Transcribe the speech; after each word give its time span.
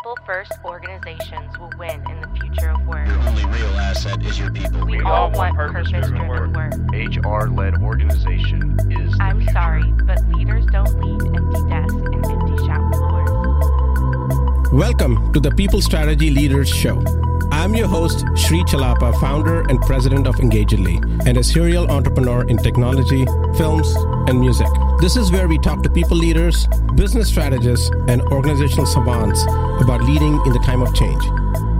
People 0.00 0.18
first 0.24 0.52
organizations 0.64 1.58
will 1.58 1.70
win 1.78 2.02
in 2.10 2.20
the 2.22 2.28
future 2.40 2.70
of 2.70 2.86
work. 2.86 3.06
Your 3.06 3.18
only 3.18 3.44
real 3.44 3.78
asset 3.78 4.24
is 4.24 4.38
your 4.38 4.50
people. 4.50 4.86
We, 4.86 4.96
We 4.96 5.02
all 5.02 5.12
all 5.12 5.30
want 5.32 5.56
want 5.58 5.74
purpose-driven 5.74 6.26
purpose-driven 6.26 6.54
work. 6.54 7.44
HR 7.44 7.50
led 7.50 7.82
organization 7.82 8.78
is. 8.90 9.14
I'm 9.20 9.40
future. 9.40 9.52
sorry, 9.52 9.84
but 10.04 10.26
leaders 10.28 10.64
don't 10.72 10.98
lead 11.02 11.36
empty 11.36 11.68
desks 11.68 11.92
and 11.92 12.24
empty 12.24 12.56
shop 12.64 12.94
floors. 12.94 14.72
Welcome 14.72 15.34
to 15.34 15.40
the 15.40 15.50
People 15.50 15.82
Strategy 15.82 16.30
Leaders 16.30 16.70
Show. 16.70 17.04
I'm 17.52 17.74
your 17.74 17.88
host, 17.88 18.24
Sri 18.36 18.62
Chellappa, 18.64 19.20
founder 19.20 19.68
and 19.68 19.78
president 19.82 20.26
of 20.26 20.40
Engagedly, 20.40 20.96
and 21.26 21.36
a 21.36 21.44
serial 21.44 21.90
entrepreneur 21.90 22.48
in 22.48 22.56
technology, 22.56 23.26
films, 23.58 23.94
and 24.30 24.40
music. 24.40 24.68
This 25.00 25.16
is 25.16 25.30
where 25.30 25.48
we 25.48 25.58
talk 25.58 25.82
to 25.82 25.90
people 25.90 26.16
leaders, 26.16 26.66
business 26.94 27.28
strategists, 27.28 27.90
and 28.10 28.22
organizational 28.32 28.86
savants 28.86 29.44
about 29.80 30.02
leading 30.02 30.34
in 30.44 30.52
the 30.52 30.58
time 30.66 30.82
of 30.82 30.92
change. 30.92 31.22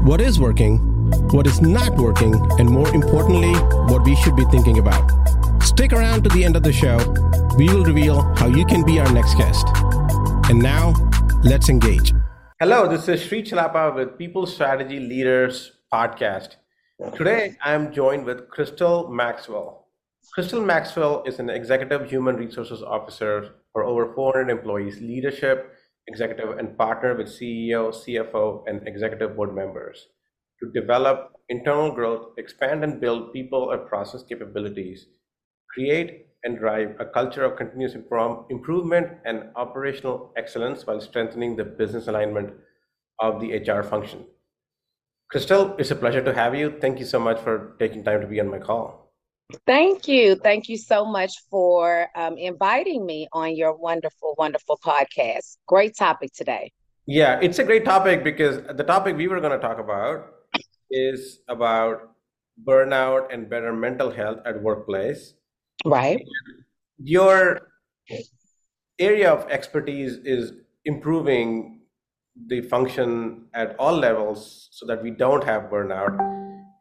What 0.06 0.20
is 0.20 0.38
working, 0.38 0.78
what 1.32 1.44
is 1.44 1.60
not 1.60 1.96
working, 1.96 2.34
and 2.60 2.70
more 2.70 2.88
importantly, 2.94 3.52
what 3.92 4.04
we 4.04 4.14
should 4.14 4.36
be 4.36 4.44
thinking 4.44 4.78
about. 4.78 5.10
Stick 5.60 5.92
around 5.92 6.22
to 6.22 6.30
the 6.30 6.44
end 6.44 6.54
of 6.54 6.62
the 6.62 6.72
show. 6.72 6.98
We 7.58 7.68
will 7.68 7.84
reveal 7.84 8.22
how 8.36 8.46
you 8.46 8.64
can 8.64 8.84
be 8.84 9.00
our 9.00 9.12
next 9.12 9.34
guest. 9.34 9.66
And 10.48 10.60
now, 10.60 10.94
let's 11.42 11.68
engage. 11.68 12.12
Hello, 12.60 12.88
this 12.88 13.08
is 13.08 13.20
Sri 13.20 13.42
Chellappa 13.42 13.92
with 13.92 14.16
People 14.16 14.46
Strategy 14.46 15.00
Leaders 15.00 15.72
Podcast. 15.92 16.56
Today, 17.16 17.56
I'm 17.64 17.92
joined 17.92 18.24
with 18.24 18.48
Christal 18.48 19.10
Maxwell. 19.10 19.88
Christal 20.36 20.64
Maxwell 20.64 21.24
is 21.26 21.40
an 21.40 21.50
executive 21.50 22.08
human 22.08 22.36
resources 22.36 22.84
officer 22.84 23.56
for 23.72 23.82
over 23.82 24.14
400 24.14 24.48
employees, 24.48 25.00
leadership, 25.00 25.74
executive, 26.10 26.58
and 26.58 26.76
partner 26.76 27.14
with 27.14 27.28
CEO, 27.28 27.82
CFO, 28.00 28.64
and 28.66 28.86
executive 28.86 29.36
board 29.36 29.54
members 29.54 30.06
to 30.60 30.70
develop 30.78 31.32
internal 31.48 31.90
growth, 31.90 32.32
expand 32.36 32.84
and 32.84 33.00
build 33.00 33.32
people 33.32 33.70
and 33.72 33.86
process 33.86 34.22
capabilities, 34.22 35.06
create 35.74 36.26
and 36.44 36.58
drive 36.58 36.96
a 36.98 37.04
culture 37.04 37.44
of 37.44 37.56
continuous 37.56 37.94
improvement 37.94 39.08
and 39.24 39.44
operational 39.56 40.32
excellence 40.36 40.86
while 40.86 41.00
strengthening 41.00 41.56
the 41.56 41.64
business 41.64 42.08
alignment 42.08 42.52
of 43.20 43.40
the 43.40 43.52
HR 43.52 43.82
function. 43.82 44.24
Christal, 45.32 45.78
it's 45.78 45.90
a 45.90 45.96
pleasure 45.96 46.24
to 46.24 46.34
have 46.34 46.54
you. 46.54 46.74
Thank 46.80 46.98
you 46.98 47.06
so 47.06 47.20
much 47.20 47.40
for 47.40 47.76
taking 47.78 48.02
time 48.02 48.20
to 48.20 48.26
be 48.26 48.40
on 48.40 48.50
my 48.50 48.58
call. 48.58 49.09
Thank 49.66 50.08
you. 50.08 50.34
Thank 50.36 50.68
you 50.68 50.76
so 50.76 51.04
much 51.04 51.32
for 51.50 52.08
um, 52.14 52.36
inviting 52.36 53.06
me 53.06 53.28
on 53.32 53.54
your 53.56 53.76
wonderful, 53.76 54.34
wonderful 54.38 54.78
podcast. 54.84 55.56
Great 55.66 55.96
topic 55.96 56.32
today. 56.32 56.72
Yeah, 57.06 57.38
it's 57.40 57.58
a 57.58 57.64
great 57.64 57.84
topic 57.84 58.22
because 58.22 58.62
the 58.76 58.84
topic 58.84 59.16
we 59.16 59.28
were 59.28 59.40
going 59.40 59.52
to 59.52 59.58
talk 59.58 59.78
about 59.78 60.26
is 60.90 61.40
about 61.48 62.12
burnout 62.66 63.32
and 63.32 63.48
better 63.48 63.72
mental 63.72 64.10
health 64.10 64.38
at 64.44 64.60
workplace. 64.62 65.34
Right. 65.84 66.20
Your 66.98 67.68
area 68.98 69.32
of 69.32 69.48
expertise 69.50 70.16
is 70.24 70.52
improving 70.84 71.80
the 72.46 72.60
function 72.62 73.46
at 73.54 73.76
all 73.78 73.96
levels 73.96 74.68
so 74.70 74.86
that 74.86 75.02
we 75.02 75.10
don't 75.10 75.44
have 75.44 75.64
burnout 75.64 76.16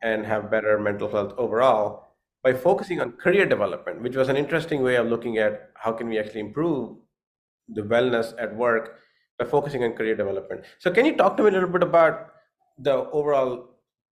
and 0.01 0.25
have 0.25 0.51
better 0.51 0.79
mental 0.79 1.09
health 1.09 1.33
overall 1.37 2.08
by 2.43 2.53
focusing 2.53 3.01
on 3.01 3.11
career 3.13 3.45
development, 3.45 4.01
which 4.01 4.15
was 4.15 4.29
an 4.29 4.37
interesting 4.37 4.81
way 4.81 4.95
of 4.95 5.07
looking 5.07 5.37
at 5.37 5.71
how 5.75 5.91
can 5.91 6.07
we 6.07 6.17
actually 6.17 6.39
improve 6.39 6.97
the 7.67 7.81
wellness 7.81 8.33
at 8.39 8.55
work 8.55 8.99
by 9.37 9.45
focusing 9.45 9.83
on 9.83 9.93
career 9.93 10.15
development. 10.15 10.63
So 10.79 10.91
can 10.91 11.05
you 11.05 11.15
talk 11.15 11.37
to 11.37 11.43
me 11.43 11.49
a 11.49 11.51
little 11.51 11.69
bit 11.69 11.83
about 11.83 12.33
the 12.77 12.93
overall 13.11 13.69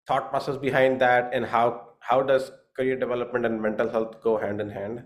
thought 0.08 0.30
process 0.30 0.58
behind 0.58 1.02
that 1.02 1.32
and 1.34 1.46
how 1.46 1.88
how 2.00 2.22
does 2.22 2.52
career 2.76 2.98
development 2.98 3.46
and 3.46 3.62
mental 3.62 3.90
health 3.90 4.22
go 4.22 4.38
hand 4.38 4.62
in 4.62 4.70
hand? 4.70 5.04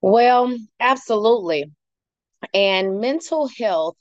Well, 0.00 0.56
absolutely. 0.80 1.72
And 2.52 3.00
mental 3.00 3.48
health, 3.58 3.96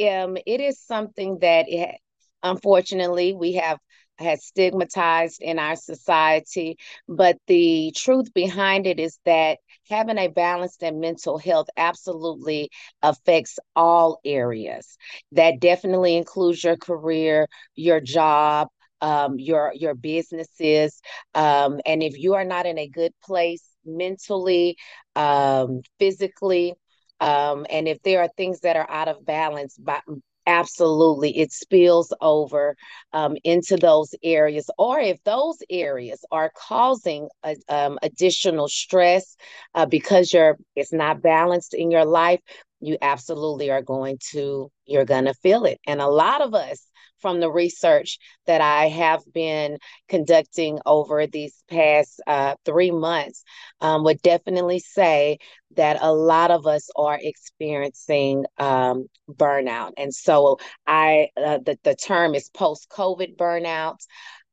um, 0.00 0.36
it 0.46 0.60
is 0.60 0.80
something 0.80 1.38
that 1.40 1.66
it, 1.68 1.96
unfortunately 2.42 3.34
we 3.34 3.52
have 3.54 3.78
has 4.18 4.44
stigmatized 4.44 5.40
in 5.42 5.58
our 5.58 5.76
society. 5.76 6.76
But 7.08 7.36
the 7.46 7.92
truth 7.96 8.32
behind 8.34 8.86
it 8.86 8.98
is 9.00 9.18
that 9.24 9.58
having 9.88 10.18
a 10.18 10.28
balanced 10.28 10.82
and 10.82 11.00
mental 11.00 11.38
health 11.38 11.68
absolutely 11.76 12.70
affects 13.02 13.58
all 13.74 14.20
areas. 14.24 14.96
That 15.32 15.60
definitely 15.60 16.16
includes 16.16 16.62
your 16.62 16.76
career, 16.76 17.48
your 17.74 18.00
job, 18.00 18.68
um, 19.00 19.38
your 19.38 19.72
your 19.74 19.94
businesses, 19.94 21.00
um, 21.34 21.80
and 21.84 22.02
if 22.02 22.18
you 22.18 22.34
are 22.34 22.44
not 22.44 22.66
in 22.66 22.78
a 22.78 22.88
good 22.88 23.12
place 23.24 23.64
mentally, 23.84 24.76
um, 25.16 25.80
physically, 25.98 26.74
um, 27.20 27.66
and 27.68 27.88
if 27.88 28.00
there 28.02 28.20
are 28.20 28.28
things 28.36 28.60
that 28.60 28.76
are 28.76 28.88
out 28.88 29.08
of 29.08 29.24
balance, 29.24 29.76
by, 29.76 30.00
absolutely. 30.46 31.38
It 31.38 31.52
spills 31.52 32.12
over 32.20 32.76
um, 33.12 33.36
into 33.44 33.76
those 33.76 34.14
areas 34.22 34.70
or 34.78 35.00
if 35.00 35.22
those 35.24 35.58
areas 35.70 36.24
are 36.30 36.50
causing 36.56 37.28
a, 37.44 37.56
um, 37.68 37.98
additional 38.02 38.68
stress 38.68 39.36
uh, 39.74 39.86
because 39.86 40.32
you're 40.32 40.58
it's 40.76 40.92
not 40.92 41.22
balanced 41.22 41.74
in 41.74 41.90
your 41.90 42.04
life 42.04 42.40
you 42.80 42.98
absolutely 43.00 43.70
are 43.70 43.82
going 43.82 44.18
to 44.32 44.70
you're 44.86 45.04
going 45.04 45.24
to 45.26 45.34
feel 45.34 45.64
it. 45.64 45.80
And 45.86 46.00
a 46.00 46.08
lot 46.08 46.42
of 46.42 46.54
us 46.54 46.84
from 47.22 47.40
the 47.40 47.50
research 47.50 48.18
that 48.46 48.60
I 48.60 48.88
have 48.88 49.22
been 49.32 49.78
conducting 50.08 50.78
over 50.84 51.26
these 51.26 51.62
past 51.70 52.20
uh, 52.26 52.56
three 52.64 52.90
months 52.90 53.44
um, 53.80 54.04
would 54.04 54.20
definitely 54.22 54.80
say 54.80 55.38
that 55.76 55.96
a 56.02 56.12
lot 56.12 56.50
of 56.50 56.66
us 56.66 56.90
are 56.96 57.18
experiencing 57.20 58.44
um, 58.58 59.06
burnout. 59.30 59.92
And 59.96 60.12
so 60.14 60.58
I 60.86 61.28
uh, 61.36 61.58
the, 61.64 61.78
the 61.82 61.94
term 61.94 62.34
is 62.34 62.50
post-COVID 62.50 63.36
burnout. 63.36 63.98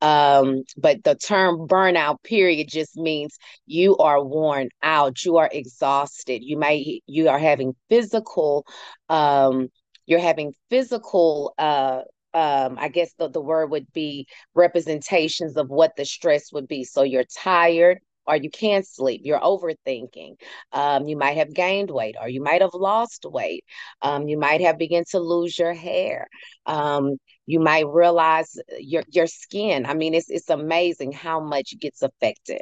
Um, 0.02 0.64
but 0.78 1.04
the 1.04 1.16
term 1.16 1.68
burnout 1.68 2.24
period 2.24 2.70
just 2.70 2.96
means 2.96 3.38
you 3.66 3.98
are 3.98 4.24
worn 4.24 4.70
out, 4.82 5.26
you 5.26 5.36
are 5.38 5.50
exhausted, 5.52 6.42
you 6.42 6.58
may 6.58 7.02
you 7.06 7.28
are 7.28 7.40
having 7.40 7.76
physical 7.90 8.66
um 9.10 9.68
you're 10.06 10.20
having 10.20 10.54
physical 10.70 11.54
uh 11.58 12.02
um 12.34 12.78
i 12.80 12.88
guess 12.90 13.14
the, 13.18 13.28
the 13.30 13.42
word 13.42 13.72
would 13.72 13.92
be 13.94 14.28
representations 14.56 15.58
of 15.58 15.70
what 15.70 15.96
the 15.96 16.06
stress 16.06 16.52
would 16.54 16.68
be. 16.68 16.84
So 16.84 17.04
you're 17.04 17.24
tired 17.24 18.00
or 18.28 18.36
you 18.36 18.50
can't 18.52 18.86
sleep 18.88 19.22
you're 19.24 19.40
overthinking. 19.40 20.36
Um, 20.72 21.08
you 21.08 21.18
might 21.18 21.38
have 21.38 21.54
gained 21.54 21.90
weight 21.92 22.16
or 22.22 22.30
you 22.30 22.44
might 22.44 22.62
have 22.62 22.74
lost 22.74 23.26
weight. 23.26 23.64
Um, 24.02 24.28
you 24.28 24.38
might 24.38 24.62
have 24.62 24.78
begun 24.78 25.04
to 25.12 25.20
lose 25.20 25.58
your 25.58 25.74
hair. 25.74 26.28
Um, 26.66 27.18
you 27.48 27.60
might 27.60 27.88
realize 27.88 28.56
your 28.80 29.04
your 29.10 29.28
skin. 29.28 29.86
I 29.86 29.94
mean 29.96 30.14
it's 30.14 30.30
it's 30.30 30.50
amazing 30.50 31.12
how 31.14 31.40
much 31.40 31.74
gets 31.80 32.02
affected 32.04 32.62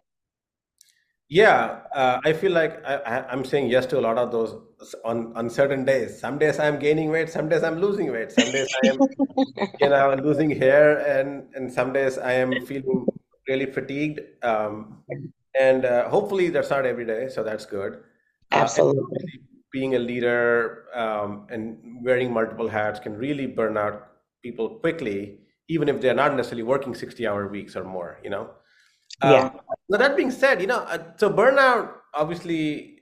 Yeah, 1.30 1.82
uh, 1.94 2.20
I 2.24 2.32
feel 2.34 2.54
like 2.54 2.84
I, 2.86 2.96
I, 2.96 3.32
I'm 3.32 3.44
saying 3.44 3.68
yes 3.70 3.86
to 3.88 4.00
a 4.00 4.02
lot 4.02 4.18
of 4.18 4.32
those 4.32 4.56
on, 5.04 5.36
on 5.36 5.50
certain 5.50 5.84
days. 5.84 6.18
Some 6.20 6.38
days 6.38 6.58
I'm 6.58 6.80
gaining 6.80 7.10
weight, 7.10 7.30
some 7.30 7.50
days 7.50 7.64
I'm 7.64 7.80
losing 7.80 8.12
weight, 8.12 8.32
some 8.32 8.50
days 8.50 8.68
I 8.84 8.88
am, 8.88 9.00
you 9.82 9.90
know, 9.90 10.16
losing 10.24 10.50
hair, 10.50 11.00
and 11.20 11.54
and 11.54 11.72
some 11.72 11.92
days 11.92 12.18
I 12.18 12.32
am 12.34 12.66
feeling 12.66 13.06
really 13.48 13.66
fatigued. 13.66 14.22
Um, 14.44 15.04
and 15.60 15.84
uh, 15.86 16.08
hopefully 16.10 16.50
that's 16.50 16.70
not 16.70 16.86
every 16.86 17.06
day, 17.06 17.28
so 17.28 17.44
that's 17.44 17.66
good. 17.66 17.96
Uh, 18.52 18.64
absolutely 18.64 19.02
obviously 19.04 19.42
being 19.72 19.96
a 19.96 20.00
leader 20.00 20.86
um, 20.96 21.46
and 21.50 21.78
wearing 22.04 22.32
multiple 22.32 22.68
hats 22.70 23.00
can 23.00 23.16
really 23.18 23.48
burn 23.48 23.78
out 23.78 24.08
people 24.42 24.80
quickly, 24.80 25.40
even 25.68 25.90
if 25.90 26.00
they're 26.02 26.14
not 26.14 26.36
necessarily 26.36 26.64
working 26.64 26.96
60 26.96 27.28
hour 27.28 27.48
weeks 27.48 27.76
or 27.76 27.84
more, 27.84 28.20
you 28.24 28.30
know. 28.30 28.50
Yeah 29.24 29.50
Um, 29.50 29.60
now 29.90 29.98
that 29.98 30.16
being 30.18 30.32
said, 30.32 30.62
you 30.62 30.68
know, 30.68 30.80
uh, 30.80 31.00
so 31.18 31.30
burnout 31.30 31.94
obviously 32.14 33.00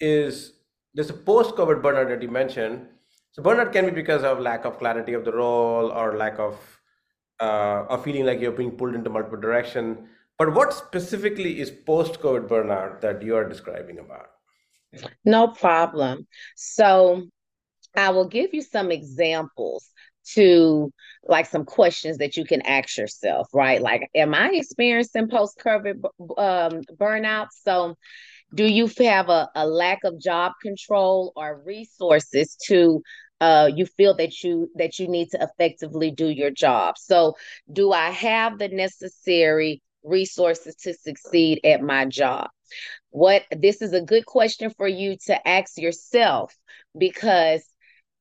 is 0.00 0.52
there's 0.94 1.10
a 1.10 1.14
post-COVID 1.14 1.82
burnout 1.82 2.08
that 2.08 2.22
you 2.22 2.28
mentioned. 2.28 2.86
So 3.32 3.42
burnout 3.42 3.72
can 3.72 3.86
be 3.86 3.90
because 3.90 4.22
of 4.22 4.38
lack 4.40 4.64
of 4.64 4.78
clarity 4.78 5.12
of 5.12 5.24
the 5.24 5.32
role 5.32 5.90
or 5.90 6.16
lack 6.16 6.38
of 6.38 6.56
uh, 7.40 7.86
or 7.90 7.98
feeling 7.98 8.24
like 8.24 8.40
you're 8.40 8.52
being 8.52 8.72
pulled 8.72 8.94
into 8.94 9.10
multiple 9.10 9.40
direction. 9.40 10.08
But 10.38 10.54
what 10.54 10.72
specifically 10.72 11.60
is 11.60 11.70
post-COVID 11.70 12.48
burnout 12.48 13.00
that 13.00 13.22
you 13.22 13.36
are 13.36 13.48
describing 13.48 13.98
about? 13.98 14.28
no 15.24 15.48
problem 15.48 16.26
so 16.56 17.26
I 17.96 18.10
will 18.10 18.28
give 18.28 18.54
you 18.54 18.62
some 18.62 18.90
examples 18.90 19.90
to 20.32 20.92
like 21.26 21.46
some 21.46 21.64
questions 21.64 22.18
that 22.18 22.36
you 22.36 22.44
can 22.44 22.62
ask 22.62 22.96
yourself, 22.96 23.48
right? 23.52 23.80
Like, 23.80 24.08
am 24.14 24.34
I 24.34 24.50
experiencing 24.52 25.28
post 25.28 25.58
COVID 25.64 26.04
um, 26.36 26.82
burnout? 26.96 27.48
So, 27.62 27.96
do 28.54 28.64
you 28.64 28.88
have 28.98 29.30
a, 29.30 29.48
a 29.54 29.66
lack 29.66 30.04
of 30.04 30.20
job 30.20 30.52
control 30.62 31.32
or 31.34 31.60
resources 31.64 32.56
to 32.66 33.02
uh, 33.40 33.70
you 33.74 33.84
feel 33.84 34.16
that 34.16 34.42
you 34.42 34.70
that 34.76 34.98
you 34.98 35.08
need 35.08 35.28
to 35.30 35.38
effectively 35.42 36.10
do 36.10 36.28
your 36.28 36.50
job. 36.50 36.96
So, 36.96 37.36
do 37.70 37.92
I 37.92 38.10
have 38.10 38.58
the 38.58 38.68
necessary 38.68 39.82
resources 40.02 40.76
to 40.76 40.94
succeed 40.94 41.60
at 41.64 41.82
my 41.82 42.06
job? 42.06 42.48
What 43.10 43.42
this 43.50 43.82
is 43.82 43.92
a 43.92 44.00
good 44.00 44.24
question 44.24 44.70
for 44.70 44.88
you 44.88 45.16
to 45.26 45.48
ask 45.48 45.76
yourself 45.76 46.56
because 46.96 47.62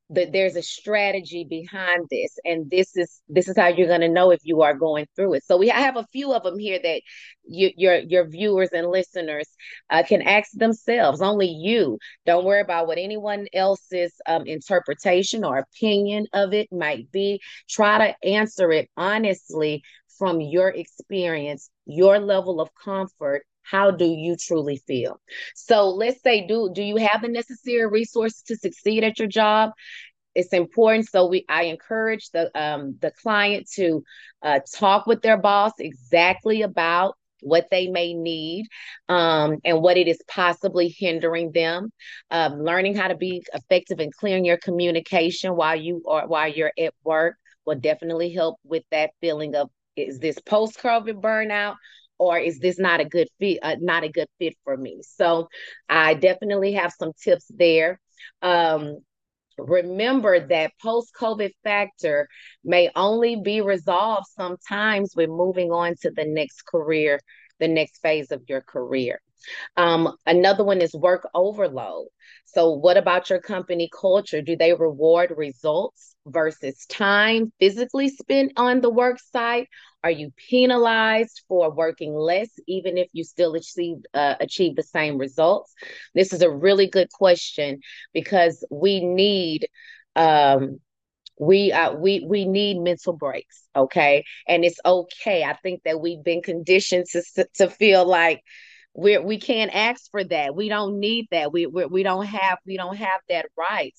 that 0.10 0.32
there's 0.32 0.56
a 0.56 0.62
strategy 0.62 1.46
behind 1.50 2.06
this 2.12 2.38
and 2.46 2.70
this 2.70 2.96
is 2.96 3.22
this 3.30 3.48
is 3.48 3.58
how 3.58 3.68
you're 3.68 3.88
going 3.88 4.02
to 4.02 4.10
know 4.10 4.32
if 4.32 4.42
you 4.44 4.62
are 4.62 4.74
going 4.74 5.08
through 5.16 5.34
it. 5.34 5.44
So 5.46 5.58
we 5.58 5.70
have 5.70 5.96
a 5.96 6.08
few 6.12 6.34
of 6.34 6.44
them 6.44 6.60
here 6.60 6.80
that 6.84 7.02
you, 7.46 7.72
your 7.76 7.98
your 7.98 8.28
viewers 8.28 8.70
and 8.74 8.88
listeners 8.88 9.48
uh, 9.90 10.04
can 10.04 10.22
ask 10.22 10.52
themselves 10.54 11.22
only 11.22 11.48
you. 11.48 11.98
Don't 12.26 12.46
worry 12.46 12.62
about 12.62 12.88
what 12.88 12.98
anyone 12.98 13.48
else's 13.54 14.14
um, 14.28 14.46
interpretation 14.46 15.44
or 15.44 15.58
opinion 15.58 16.28
of 16.34 16.54
it 16.54 16.68
might 16.72 17.12
be. 17.12 17.42
Try 17.70 18.08
to 18.10 18.28
answer 18.28 18.72
it 18.72 18.90
honestly 18.98 19.84
from 20.18 20.42
your 20.42 20.70
experience 20.70 21.70
your 21.86 22.20
level 22.20 22.62
of 22.62 22.70
comfort 22.84 23.44
how 23.64 23.92
do 23.92 24.06
you 24.06 24.36
truly 24.36 24.78
feel? 24.78 25.20
So 25.56 25.90
let's 25.90 26.22
say 26.22 26.48
do 26.48 26.72
do 26.74 26.84
you 26.84 26.98
have 26.98 27.22
the 27.22 27.30
necessary 27.30 27.88
resources 27.88 28.42
to 28.44 28.56
succeed 28.56 29.04
at 29.04 29.20
your 29.20 29.28
job? 29.28 29.72
It's 30.36 30.54
important 30.54 31.08
so 31.10 31.28
we 31.28 31.46
i 31.48 31.64
encourage 31.66 32.30
the 32.32 32.50
um 32.60 32.98
the 33.02 33.12
client 33.22 33.70
to 33.76 34.04
uh, 34.42 34.60
talk 34.74 35.06
with 35.06 35.22
their 35.22 35.38
boss 35.38 35.74
exactly 35.80 36.64
about 36.64 37.16
what 37.44 37.68
they 37.70 37.88
may 37.88 38.14
need 38.14 38.68
um, 39.10 39.58
and 39.64 39.82
what 39.82 39.98
it 39.98 40.08
is 40.08 40.22
possibly 40.28 40.96
hindering 40.98 41.52
them 41.52 41.92
um, 42.32 42.54
learning 42.64 42.96
how 42.96 43.08
to 43.08 43.16
be 43.16 43.44
effective 43.54 44.00
and 44.00 44.14
clear 44.14 44.38
in 44.38 44.46
your 44.46 44.58
communication 44.58 45.56
while 45.56 45.76
you 45.76 46.02
are 46.08 46.28
while 46.28 46.48
you're 46.48 46.72
at 46.80 46.94
work 47.04 47.36
will 47.66 47.80
definitely 47.80 48.34
help 48.34 48.58
with 48.64 48.84
that 48.92 49.12
feeling 49.22 49.56
of 49.56 49.70
is 49.96 50.20
this 50.20 50.40
post 50.40 50.80
covid 50.80 51.22
burnout 51.22 51.76
or 52.18 52.38
is 52.38 52.60
this 52.60 52.80
not 52.80 53.00
a 53.00 53.06
good 53.06 53.28
fit 53.40 53.60
uh, 53.64 53.76
not 53.80 54.04
a 54.04 54.10
good 54.10 54.28
fit 54.40 54.56
for 54.64 54.78
me? 54.78 55.02
So 55.02 55.48
i 55.90 56.14
definitely 56.14 56.74
have 56.74 56.94
some 56.98 57.12
tips 57.22 57.46
there. 57.50 58.00
Um, 58.42 58.98
remember 59.58 60.40
that 60.48 60.72
post 60.82 61.12
covid 61.20 61.52
factor 61.64 62.28
may 62.64 62.90
only 62.96 63.36
be 63.36 63.62
resolved 63.62 64.26
sometimes 64.36 65.14
with 65.16 65.30
moving 65.30 65.72
on 65.72 65.94
to 66.02 66.10
the 66.10 66.26
next 66.26 66.66
career 66.66 67.20
the 67.60 67.68
next 67.68 68.02
phase 68.02 68.32
of 68.32 68.42
your 68.48 68.62
career 68.62 69.22
um, 69.78 70.16
another 70.26 70.64
one 70.64 70.82
is 70.82 70.94
work 70.94 71.28
overload. 71.34 72.08
So, 72.46 72.72
what 72.72 72.98
about 72.98 73.30
your 73.30 73.40
company 73.40 73.90
culture? 74.00 74.42
Do 74.42 74.56
they 74.56 74.74
reward 74.74 75.34
results 75.36 76.16
versus 76.26 76.86
time 76.88 77.52
physically 77.60 78.10
spent 78.10 78.54
on 78.58 78.82
the 78.82 78.90
work 78.90 79.20
site? 79.20 79.68
Are 80.04 80.12
you 80.12 80.32
penalized 80.50 81.42
for 81.48 81.72
working 81.72 82.14
less, 82.14 82.50
even 82.68 82.98
if 82.98 83.08
you 83.14 83.24
still 83.24 83.56
achieve 83.56 83.98
uh, 84.14 84.36
achieve 84.40 84.76
the 84.76 84.84
same 84.84 85.18
results? 85.18 85.74
This 86.14 86.34
is 86.34 86.42
a 86.42 86.52
really 86.52 86.88
good 86.88 87.12
question 87.12 87.80
because 88.14 88.66
we 88.70 89.04
need 89.04 89.68
um, 90.16 90.80
we 91.40 91.72
uh, 91.72 91.94
we 91.94 92.26
we 92.28 92.46
need 92.46 92.78
mental 92.80 93.14
breaks 93.14 93.64
okay 93.76 94.24
and 94.48 94.64
it's 94.64 94.80
okay 94.86 95.44
i 95.44 95.54
think 95.64 95.82
that 95.84 96.00
we've 96.00 96.24
been 96.24 96.42
conditioned 96.42 97.06
to 97.08 97.48
to 97.56 97.70
feel 97.70 98.06
like 98.06 98.42
we 98.96 99.18
we 99.18 99.40
can't 99.40 99.74
ask 99.74 100.10
for 100.12 100.24
that. 100.24 100.56
We 100.56 100.70
don't 100.70 101.00
need 101.00 101.28
that. 101.32 101.52
We 101.52 101.66
we, 101.66 101.86
we 101.86 102.04
don't 102.04 102.26
have 102.26 102.60
we 102.66 102.78
don't 102.78 102.96
have 102.96 103.22
that 103.30 103.48
right. 103.58 103.94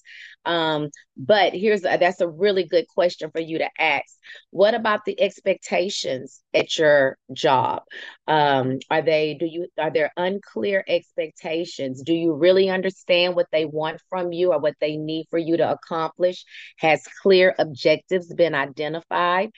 Um 0.45 0.91
but 1.17 1.53
here's 1.53 1.85
a, 1.85 1.97
that's 1.99 2.21
a 2.21 2.29
really 2.29 2.65
good 2.65 2.87
question 2.89 3.31
for 3.31 3.41
you 3.41 3.59
to 3.59 3.69
ask. 3.79 4.07
What 4.51 4.75
about 4.75 5.05
the 5.05 5.21
expectations 5.21 6.43
at 6.53 6.79
your 6.79 7.19
job? 7.33 7.83
Um 8.29 8.79
are 8.91 9.03
they 9.03 9.35
do 9.35 9.47
you 9.47 9.67
are 9.79 9.91
there 9.91 10.13
unclear 10.17 10.85
expectations? 10.87 12.03
Do 12.03 12.15
you 12.15 12.33
really 12.35 12.71
understand 12.71 13.35
what 13.35 13.49
they 13.51 13.65
want 13.65 14.01
from 14.09 14.33
you 14.33 14.53
or 14.53 14.61
what 14.61 14.75
they 14.81 14.97
need 14.97 15.27
for 15.31 15.39
you 15.39 15.57
to 15.57 15.73
accomplish? 15.73 16.45
Has 16.79 17.05
clear 17.23 17.55
objectives 17.59 18.33
been 18.33 18.55
identified 18.55 19.51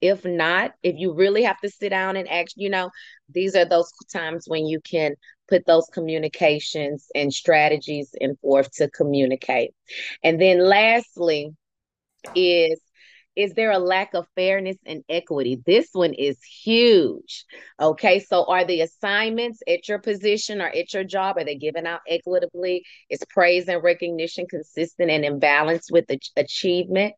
if 0.00 0.24
not, 0.24 0.72
if 0.82 0.94
you 0.96 1.14
really 1.14 1.42
have 1.42 1.58
to 1.60 1.70
sit 1.70 1.90
down 1.90 2.16
and 2.16 2.28
act, 2.28 2.54
you 2.56 2.70
know, 2.70 2.90
these 3.28 3.56
are 3.56 3.64
those 3.64 3.92
times 4.12 4.44
when 4.46 4.66
you 4.66 4.80
can 4.80 5.14
put 5.48 5.66
those 5.66 5.86
communications 5.92 7.06
and 7.14 7.32
strategies 7.32 8.10
in 8.20 8.36
forth 8.36 8.70
to 8.72 8.90
communicate. 8.90 9.72
And 10.22 10.40
then 10.40 10.60
lastly 10.60 11.50
is 12.34 12.80
is 13.38 13.54
there 13.54 13.70
a 13.70 13.78
lack 13.78 14.14
of 14.14 14.26
fairness 14.34 14.76
and 14.84 15.04
equity? 15.08 15.60
This 15.64 15.90
one 15.92 16.12
is 16.12 16.42
huge. 16.42 17.44
Okay, 17.80 18.18
so 18.18 18.44
are 18.46 18.64
the 18.64 18.80
assignments 18.80 19.60
at 19.68 19.88
your 19.88 20.00
position 20.00 20.60
or 20.60 20.66
at 20.66 20.92
your 20.92 21.04
job 21.04 21.36
are 21.36 21.44
they 21.44 21.54
given 21.54 21.86
out 21.86 22.00
equitably? 22.08 22.82
Is 23.08 23.20
praise 23.30 23.68
and 23.68 23.80
recognition 23.80 24.46
consistent 24.50 25.08
and 25.12 25.24
in 25.24 25.38
balance 25.38 25.88
with 25.88 26.08
the 26.08 26.18
achievement? 26.36 27.14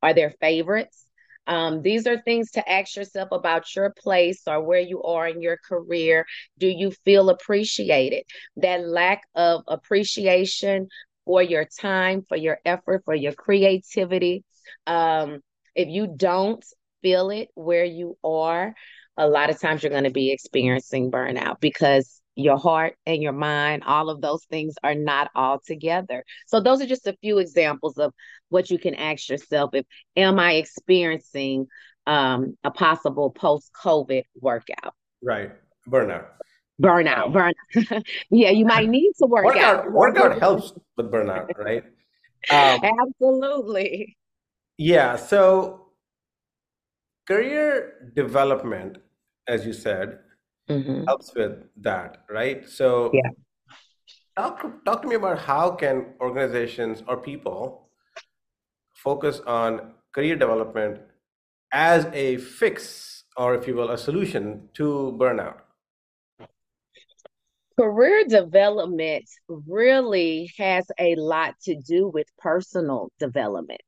Are 0.00 0.14
there 0.14 0.32
favorites? 0.40 1.03
Um, 1.46 1.82
these 1.82 2.06
are 2.06 2.20
things 2.20 2.52
to 2.52 2.70
ask 2.70 2.96
yourself 2.96 3.28
about 3.32 3.74
your 3.74 3.90
place 3.90 4.42
or 4.46 4.62
where 4.62 4.80
you 4.80 5.02
are 5.02 5.28
in 5.28 5.42
your 5.42 5.58
career. 5.58 6.26
Do 6.58 6.66
you 6.66 6.90
feel 7.04 7.30
appreciated? 7.30 8.24
That 8.56 8.86
lack 8.86 9.22
of 9.34 9.62
appreciation 9.68 10.88
for 11.24 11.42
your 11.42 11.64
time, 11.64 12.24
for 12.28 12.36
your 12.36 12.58
effort, 12.64 13.02
for 13.04 13.14
your 13.14 13.32
creativity. 13.32 14.44
Um, 14.86 15.40
if 15.74 15.88
you 15.88 16.12
don't 16.16 16.64
feel 17.02 17.30
it 17.30 17.48
where 17.54 17.84
you 17.84 18.16
are, 18.24 18.74
a 19.16 19.28
lot 19.28 19.50
of 19.50 19.60
times 19.60 19.82
you're 19.82 19.90
going 19.90 20.04
to 20.04 20.10
be 20.10 20.32
experiencing 20.32 21.10
burnout 21.10 21.60
because 21.60 22.20
your 22.36 22.58
heart 22.58 22.96
and 23.06 23.22
your 23.22 23.32
mind, 23.32 23.84
all 23.86 24.10
of 24.10 24.20
those 24.20 24.44
things 24.44 24.74
are 24.82 24.94
not 24.94 25.30
all 25.34 25.60
together. 25.64 26.24
So 26.46 26.60
those 26.60 26.80
are 26.80 26.86
just 26.86 27.06
a 27.06 27.16
few 27.20 27.38
examples 27.38 27.98
of 27.98 28.12
what 28.48 28.70
you 28.70 28.78
can 28.78 28.94
ask 28.94 29.28
yourself 29.28 29.70
if 29.74 29.86
am 30.16 30.38
I 30.38 30.54
experiencing 30.54 31.66
um, 32.06 32.56
a 32.64 32.70
possible 32.70 33.30
post-COVID 33.30 34.24
workout? 34.40 34.94
Right. 35.22 35.52
Burnout. 35.88 36.26
Burnout, 36.82 37.32
burnout. 37.32 38.04
yeah, 38.30 38.50
you 38.50 38.64
might 38.64 38.88
need 38.88 39.12
to 39.18 39.26
work 39.26 39.44
workout, 39.44 39.86
out. 39.86 39.92
Workout 39.92 40.40
helps 40.40 40.72
with 40.96 41.10
burnout, 41.10 41.48
right? 41.56 41.84
Um, 42.50 42.80
Absolutely. 43.06 44.16
Yeah. 44.76 45.14
So, 45.14 45.92
career 47.28 48.10
development, 48.16 48.98
as 49.46 49.64
you 49.64 49.72
said, 49.72 50.18
mm-hmm. 50.68 51.04
helps 51.04 51.34
with 51.34 51.64
that, 51.82 52.24
right? 52.30 52.68
So, 52.68 53.10
yeah. 53.12 53.30
Talk, 54.36 54.84
talk 54.84 55.02
to 55.02 55.08
me 55.08 55.14
about 55.14 55.38
how 55.38 55.70
can 55.70 56.06
organizations 56.20 57.04
or 57.06 57.16
people 57.16 57.88
focus 58.94 59.40
on 59.46 59.92
career 60.12 60.34
development 60.34 61.00
as 61.70 62.06
a 62.12 62.38
fix 62.38 63.24
or 63.36 63.54
if 63.54 63.66
you 63.66 63.74
will 63.74 63.90
a 63.90 63.98
solution 63.98 64.68
to 64.74 65.16
burnout 65.20 65.58
career 67.78 68.24
development 68.28 69.28
really 69.48 70.50
has 70.56 70.86
a 70.98 71.16
lot 71.16 71.54
to 71.60 71.74
do 71.74 72.08
with 72.08 72.26
personal 72.38 73.10
development 73.18 73.82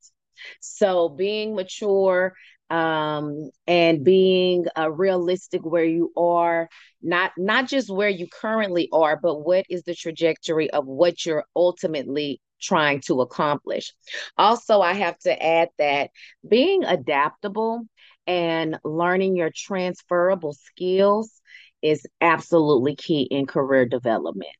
so 0.61 1.09
being 1.09 1.54
mature 1.54 2.35
um, 2.70 3.50
and 3.66 4.04
being 4.04 4.66
uh, 4.76 4.90
realistic 4.90 5.64
where 5.64 5.85
you 5.85 6.12
are 6.16 6.68
not 7.02 7.32
not 7.37 7.68
just 7.68 7.88
where 7.90 8.08
you 8.08 8.26
currently 8.28 8.88
are 8.92 9.18
but 9.20 9.40
what 9.40 9.64
is 9.70 9.82
the 9.85 9.94
trajectory 9.94 10.70
of 10.70 10.87
what 10.87 11.25
you're 11.25 11.44
ultimately 11.54 12.40
trying 12.61 13.00
to 13.00 13.20
accomplish. 13.20 13.92
Also 14.37 14.80
i 14.80 14.94
have 14.94 15.18
to 15.18 15.44
add 15.44 15.68
that 15.78 16.11
being 16.49 16.85
adaptable 16.85 17.82
and 18.26 18.78
learning 18.85 19.37
your 19.37 19.50
transferable 19.54 20.52
skills 20.52 21.40
is 21.82 22.06
absolutely 22.20 22.96
key 22.96 23.23
in 23.23 23.46
career 23.46 23.87
development. 23.87 24.50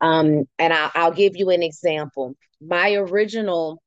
Um, 0.00 0.44
and 0.58 0.72
I'll, 0.72 0.90
I'll 0.94 1.12
give 1.12 1.36
you 1.36 1.50
an 1.50 1.62
example. 1.62 2.34
My 2.60 2.94
original 2.94 3.82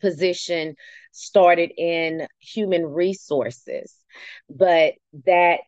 position 0.00 0.74
started 1.14 1.72
in 1.76 2.26
human 2.40 2.84
resources, 2.84 3.94
but 4.50 4.94
that 5.26 5.60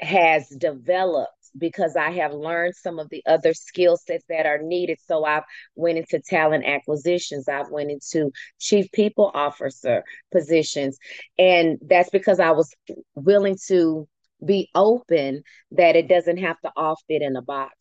has 0.00 0.48
developed 0.48 1.30
because 1.56 1.96
I 1.96 2.10
have 2.12 2.32
learned 2.32 2.74
some 2.74 2.98
of 2.98 3.08
the 3.10 3.22
other 3.26 3.54
skill 3.54 3.96
sets 3.96 4.24
that 4.28 4.46
are 4.46 4.58
needed. 4.60 4.98
So 5.04 5.24
I've 5.24 5.44
went 5.76 5.98
into 5.98 6.20
talent 6.20 6.64
acquisitions. 6.64 7.48
I've 7.48 7.70
went 7.70 7.90
into 7.90 8.32
chief 8.58 8.90
people 8.92 9.30
officer 9.34 10.02
positions. 10.32 10.98
And 11.38 11.78
that's 11.86 12.10
because 12.10 12.40
I 12.40 12.50
was 12.50 12.74
willing 13.14 13.56
to 13.68 14.08
be 14.44 14.68
open 14.74 15.42
that 15.72 15.96
it 15.96 16.08
doesn't 16.08 16.38
have 16.38 16.60
to 16.62 16.72
all 16.76 16.96
fit 17.08 17.22
in 17.22 17.36
a 17.36 17.42
box. 17.42 17.74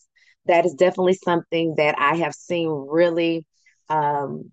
That 0.46 0.66
is 0.66 0.74
definitely 0.76 1.16
something 1.16 1.76
that 1.78 1.96
I 1.98 2.18
have 2.18 2.34
seen 2.34 2.70
really 2.70 3.46
um, 3.90 4.52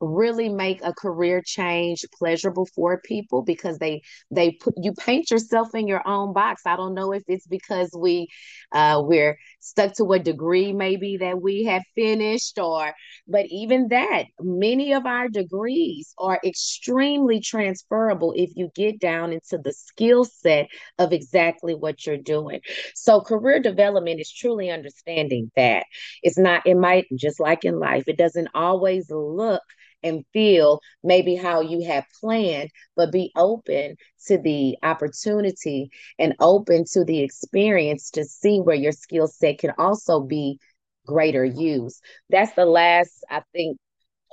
really 0.00 0.48
make 0.48 0.80
a 0.82 0.92
career 0.92 1.42
change 1.44 2.04
pleasurable 2.18 2.66
for 2.74 3.00
people 3.00 3.42
because 3.42 3.78
they 3.78 4.02
they 4.30 4.52
put 4.52 4.74
you 4.80 4.92
paint 4.92 5.30
yourself 5.30 5.74
in 5.74 5.86
your 5.88 6.06
own 6.06 6.32
box. 6.32 6.62
I 6.66 6.76
don't 6.76 6.94
know 6.94 7.12
if 7.12 7.22
it's 7.28 7.46
because 7.46 7.90
we 7.98 8.28
uh 8.72 9.02
we're 9.04 9.38
stuck 9.60 9.94
to 9.94 10.12
a 10.12 10.18
degree 10.18 10.72
maybe 10.72 11.16
that 11.18 11.40
we 11.40 11.64
have 11.64 11.82
finished 11.94 12.58
or 12.58 12.92
but 13.26 13.46
even 13.50 13.88
that 13.88 14.24
many 14.40 14.92
of 14.92 15.06
our 15.06 15.28
degrees 15.28 16.14
are 16.18 16.40
extremely 16.44 17.40
transferable 17.40 18.32
if 18.36 18.50
you 18.54 18.70
get 18.74 19.00
down 19.00 19.32
into 19.32 19.58
the 19.58 19.72
skill 19.72 20.24
set 20.24 20.68
of 20.98 21.12
exactly 21.12 21.74
what 21.74 22.06
you're 22.06 22.16
doing. 22.16 22.60
So 22.94 23.20
career 23.20 23.60
development 23.60 24.20
is 24.20 24.32
truly 24.32 24.70
understanding 24.70 25.50
that. 25.56 25.84
It's 26.22 26.38
not 26.38 26.66
it 26.66 26.76
might 26.76 27.06
just 27.16 27.40
like 27.40 27.64
in 27.64 27.78
life 27.78 28.04
it 28.08 28.18
doesn't 28.18 28.48
always 28.54 29.10
look 29.10 29.62
and 30.02 30.24
feel 30.32 30.80
maybe 31.02 31.34
how 31.36 31.60
you 31.60 31.86
have 31.86 32.04
planned, 32.20 32.70
but 32.96 33.12
be 33.12 33.32
open 33.36 33.96
to 34.26 34.38
the 34.38 34.76
opportunity 34.82 35.90
and 36.18 36.34
open 36.40 36.84
to 36.92 37.04
the 37.04 37.20
experience 37.20 38.10
to 38.12 38.24
see 38.24 38.60
where 38.60 38.76
your 38.76 38.92
skill 38.92 39.26
set 39.26 39.58
can 39.58 39.72
also 39.78 40.20
be 40.20 40.58
greater 41.06 41.44
use. 41.44 42.00
That's 42.30 42.52
the 42.54 42.66
last, 42.66 43.24
I 43.30 43.42
think, 43.52 43.78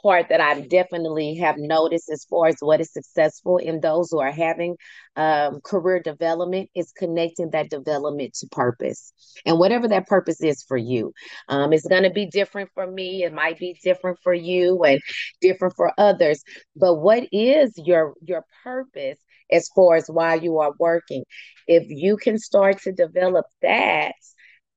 part 0.06 0.30
that 0.30 0.40
I 0.40 0.62
definitely 0.62 1.36
have 1.38 1.56
noticed 1.58 2.12
as 2.12 2.26
far 2.26 2.48
as 2.48 2.58
what 2.60 2.80
is 2.80 2.94
successful 2.94 3.58
in 3.58 3.82
those 3.82 4.12
who 4.12 4.20
are 4.20 4.32
having 4.32 4.76
um, 5.16 5.62
career 5.62 6.00
development 6.00 6.70
is 6.76 6.92
connecting 6.92 7.50
that 7.52 7.72
development 7.72 8.36
to 8.36 8.48
purpose 8.52 9.14
and 9.48 9.58
whatever 9.58 9.88
that 9.88 10.06
purpose 10.06 10.44
is 10.44 10.64
for 10.68 10.78
you. 10.78 11.12
Um, 11.50 11.74
it's 11.74 11.88
going 11.88 12.04
to 12.04 12.12
be 12.12 12.28
different 12.28 12.70
for 12.76 12.86
me. 12.86 13.24
It 13.24 13.34
might 13.34 13.58
be 13.58 13.80
different 13.84 14.20
for 14.22 14.34
you 14.34 14.84
and 14.84 15.02
different 15.42 15.76
for 15.76 15.92
others. 15.98 16.44
But 16.76 16.96
what 16.96 17.28
is 17.32 17.74
your 17.76 18.14
your 18.22 18.46
purpose 18.64 19.18
as 19.52 19.70
far 19.76 19.96
as 19.96 20.08
why 20.08 20.36
you 20.36 20.60
are 20.60 20.74
working? 20.80 21.24
If 21.68 21.86
you 21.90 22.18
can 22.18 22.38
start 22.38 22.80
to 22.84 22.92
develop 22.92 23.48
that 23.64 24.14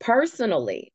personally 0.01 0.91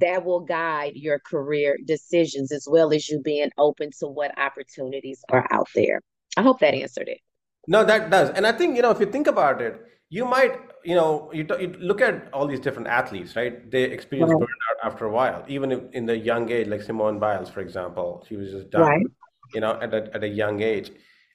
that 0.00 0.24
will 0.24 0.40
guide 0.40 0.92
your 0.94 1.18
career 1.18 1.78
decisions 1.84 2.52
as 2.52 2.66
well 2.70 2.92
as 2.92 3.08
you 3.08 3.20
being 3.20 3.50
open 3.58 3.90
to 4.00 4.06
what 4.06 4.36
opportunities 4.38 5.24
are 5.30 5.46
out 5.50 5.68
there. 5.74 6.00
I 6.36 6.42
hope 6.42 6.60
that 6.60 6.74
answered 6.74 7.08
it. 7.08 7.18
No, 7.66 7.84
that 7.84 8.10
does. 8.10 8.30
And 8.30 8.46
I 8.46 8.52
think, 8.52 8.76
you 8.76 8.82
know, 8.82 8.90
if 8.90 9.00
you 9.00 9.06
think 9.06 9.26
about 9.26 9.62
it, 9.62 9.80
you 10.10 10.24
might, 10.24 10.58
you 10.84 10.94
know, 10.94 11.30
you, 11.32 11.46
you 11.58 11.68
look 11.78 12.00
at 12.00 12.28
all 12.32 12.46
these 12.46 12.60
different 12.60 12.88
athletes, 12.88 13.36
right? 13.36 13.70
They 13.70 13.84
experience 13.84 14.32
right. 14.32 14.42
burnout 14.42 14.86
after 14.86 15.06
a 15.06 15.10
while, 15.10 15.44
even 15.48 15.72
if 15.72 15.80
in 15.92 16.06
the 16.06 16.16
young 16.16 16.50
age, 16.50 16.68
like 16.68 16.82
Simone 16.82 17.18
Biles, 17.18 17.48
for 17.48 17.60
example, 17.60 18.24
she 18.28 18.36
was 18.36 18.50
just 18.50 18.70
done, 18.70 18.82
right. 18.82 19.06
you 19.54 19.60
know, 19.60 19.78
at 19.80 19.94
a, 19.94 20.14
at 20.14 20.22
a 20.22 20.28
young 20.28 20.60
age. 20.60 20.92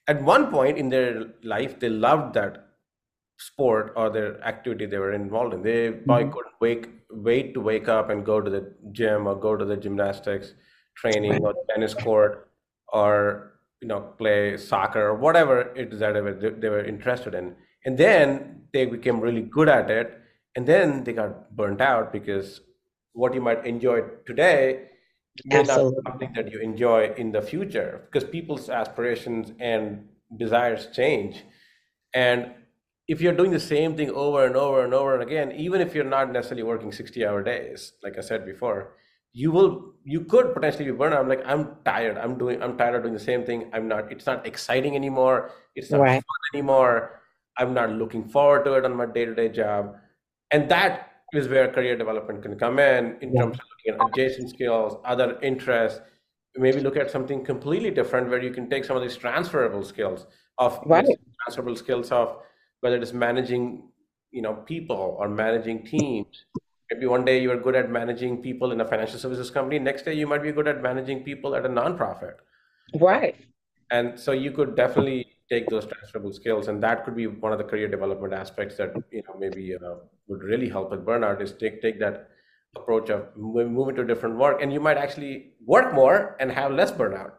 At 0.07 0.21
one 0.23 0.51
point 0.51 0.77
in 0.77 0.89
their 0.89 1.27
life, 1.43 1.79
they 1.79 1.89
loved 1.89 2.35
that 2.35 2.67
sport 3.37 3.93
or 3.95 4.09
their 4.09 4.41
activity 4.43 4.85
they 4.85 4.97
were 4.97 5.13
involved 5.13 5.53
in. 5.53 5.61
They 5.61 5.91
probably 5.91 6.25
mm-hmm. 6.25 6.33
couldn't 6.33 6.55
wake 6.59 6.89
wait 7.09 7.53
to 7.53 7.61
wake 7.61 7.87
up 7.87 8.09
and 8.09 8.25
go 8.25 8.39
to 8.39 8.49
the 8.49 8.73
gym 8.91 9.27
or 9.27 9.35
go 9.35 9.55
to 9.55 9.65
the 9.65 9.77
gymnastics 9.77 10.53
training 10.95 11.43
or 11.43 11.53
tennis 11.69 11.93
court 11.93 12.51
or 12.91 13.59
you 13.81 13.87
know 13.87 14.01
play 14.17 14.57
soccer 14.57 15.07
or 15.07 15.15
whatever 15.15 15.61
it 15.75 15.93
is 15.93 15.99
that 15.99 16.13
they 16.13 16.21
were, 16.21 16.33
they 16.33 16.69
were 16.69 16.83
interested 16.83 17.33
in. 17.33 17.55
And 17.85 17.97
then 17.97 18.63
they 18.73 18.85
became 18.85 19.19
really 19.21 19.41
good 19.41 19.69
at 19.69 19.89
it, 19.89 20.19
and 20.55 20.67
then 20.67 21.03
they 21.03 21.13
got 21.13 21.55
burnt 21.55 21.81
out 21.81 22.11
because 22.11 22.61
what 23.13 23.33
you 23.33 23.41
might 23.41 23.65
enjoy 23.65 24.01
today 24.25 24.89
may 25.45 25.59
Absolutely. 25.59 26.01
not 26.03 26.11
something 26.11 26.33
that 26.35 26.51
you 26.51 26.59
enjoy 26.59 27.13
in 27.17 27.31
the 27.31 27.41
future 27.41 28.01
because 28.05 28.29
people's 28.29 28.69
aspirations 28.69 29.53
and 29.59 30.07
desires 30.37 30.87
change 30.93 31.43
and 32.13 32.53
if 33.09 33.19
you're 33.19 33.33
doing 33.33 33.49
the 33.49 33.59
same 33.59 33.97
thing 33.97 34.11
over 34.11 34.45
and 34.45 34.55
over 34.55 34.85
and 34.85 34.93
over 34.93 35.15
and 35.15 35.23
again, 35.23 35.51
even 35.53 35.81
if 35.81 35.95
you're 35.95 36.11
not 36.17 36.31
necessarily 36.31 36.61
working 36.61 36.91
60 36.91 37.25
hour 37.25 37.41
days, 37.41 37.93
like 38.03 38.19
I 38.19 38.21
said 38.21 38.45
before, 38.45 38.93
you 39.33 39.51
will 39.51 39.95
you 40.03 40.21
could 40.21 40.53
potentially 40.53 40.85
be 40.85 40.91
burned 40.91 41.15
out. 41.15 41.21
I'm 41.21 41.27
like, 41.27 41.41
I'm 41.43 41.77
tired. 41.83 42.19
I'm 42.19 42.37
doing 42.37 42.61
I'm 42.61 42.77
tired 42.77 42.95
of 42.95 43.01
doing 43.01 43.15
the 43.15 43.27
same 43.31 43.43
thing. 43.43 43.71
I'm 43.73 43.87
not, 43.87 44.11
it's 44.11 44.27
not 44.27 44.45
exciting 44.45 44.95
anymore. 44.95 45.51
It's 45.75 45.89
not 45.89 46.01
right. 46.01 46.23
fun 46.29 46.41
anymore. 46.53 47.21
I'm 47.57 47.73
not 47.73 47.89
looking 47.91 48.29
forward 48.29 48.63
to 48.65 48.73
it 48.73 48.85
on 48.85 48.95
my 48.95 49.07
day-to-day 49.07 49.49
job. 49.49 49.95
And 50.51 50.69
that 50.69 51.09
is 51.33 51.47
where 51.47 51.67
career 51.71 51.97
development 51.97 52.43
can 52.43 52.57
come 52.59 52.77
in, 52.77 53.17
in 53.21 53.33
yeah. 53.33 53.41
terms 53.41 53.57
of 53.57 53.65
looking 53.71 53.99
at 53.99 54.07
adjacent 54.07 54.49
skills, 54.51 54.97
other 55.03 55.39
interests, 55.41 55.99
maybe 56.55 56.79
look 56.79 56.95
at 56.95 57.09
something 57.09 57.43
completely 57.43 57.91
different 57.91 58.29
where 58.29 58.41
you 58.41 58.51
can 58.51 58.69
take 58.69 58.85
some 58.85 58.95
of 58.95 59.01
these 59.01 59.17
transferable 59.17 59.83
skills 59.83 60.25
of 60.57 60.79
right. 60.85 61.05
transferable 61.45 61.75
skills 61.75 62.11
of 62.11 62.37
whether 62.81 62.95
it 62.95 63.03
is 63.03 63.13
managing 63.13 63.89
you 64.31 64.41
know 64.41 64.53
people 64.53 65.15
or 65.19 65.29
managing 65.29 65.85
teams. 65.85 66.45
Maybe 66.91 67.05
one 67.05 67.23
day 67.23 67.39
you 67.39 67.51
are 67.51 67.57
good 67.57 67.75
at 67.75 67.91
managing 67.91 68.41
people 68.41 68.71
in 68.71 68.81
a 68.81 68.85
financial 68.85 69.19
services 69.19 69.51
company. 69.51 69.77
Next 69.77 70.03
day 70.05 70.13
you 70.13 70.25
might 70.25 70.41
be 70.41 70.51
good 70.51 70.67
at 70.67 70.81
managing 70.81 71.23
people 71.23 71.55
at 71.55 71.65
a 71.65 71.69
nonprofit. 71.69 72.33
Right. 72.99 73.35
And 73.91 74.19
so 74.19 74.31
you 74.31 74.51
could 74.51 74.75
definitely 74.75 75.27
take 75.49 75.67
those 75.69 75.85
transferable 75.85 76.33
skills 76.33 76.67
and 76.67 76.81
that 76.81 77.05
could 77.05 77.15
be 77.15 77.27
one 77.27 77.51
of 77.51 77.57
the 77.57 77.63
career 77.63 77.87
development 77.87 78.33
aspects 78.33 78.77
that 78.77 78.93
you 79.11 79.23
know 79.27 79.35
maybe 79.39 79.75
uh, 79.75 79.95
would 80.27 80.43
really 80.43 80.69
help 80.69 80.91
with 80.91 81.05
burnout 81.05 81.41
is 81.41 81.53
take 81.53 81.81
take 81.81 81.99
that 81.99 82.29
approach 82.75 83.09
of 83.09 83.35
moving 83.35 83.95
to 83.95 84.03
different 84.03 84.37
work. 84.37 84.61
And 84.61 84.71
you 84.71 84.79
might 84.79 84.97
actually 84.97 85.53
work 85.65 85.93
more 85.93 86.35
and 86.39 86.51
have 86.51 86.71
less 86.71 86.91
burnout. 86.91 87.33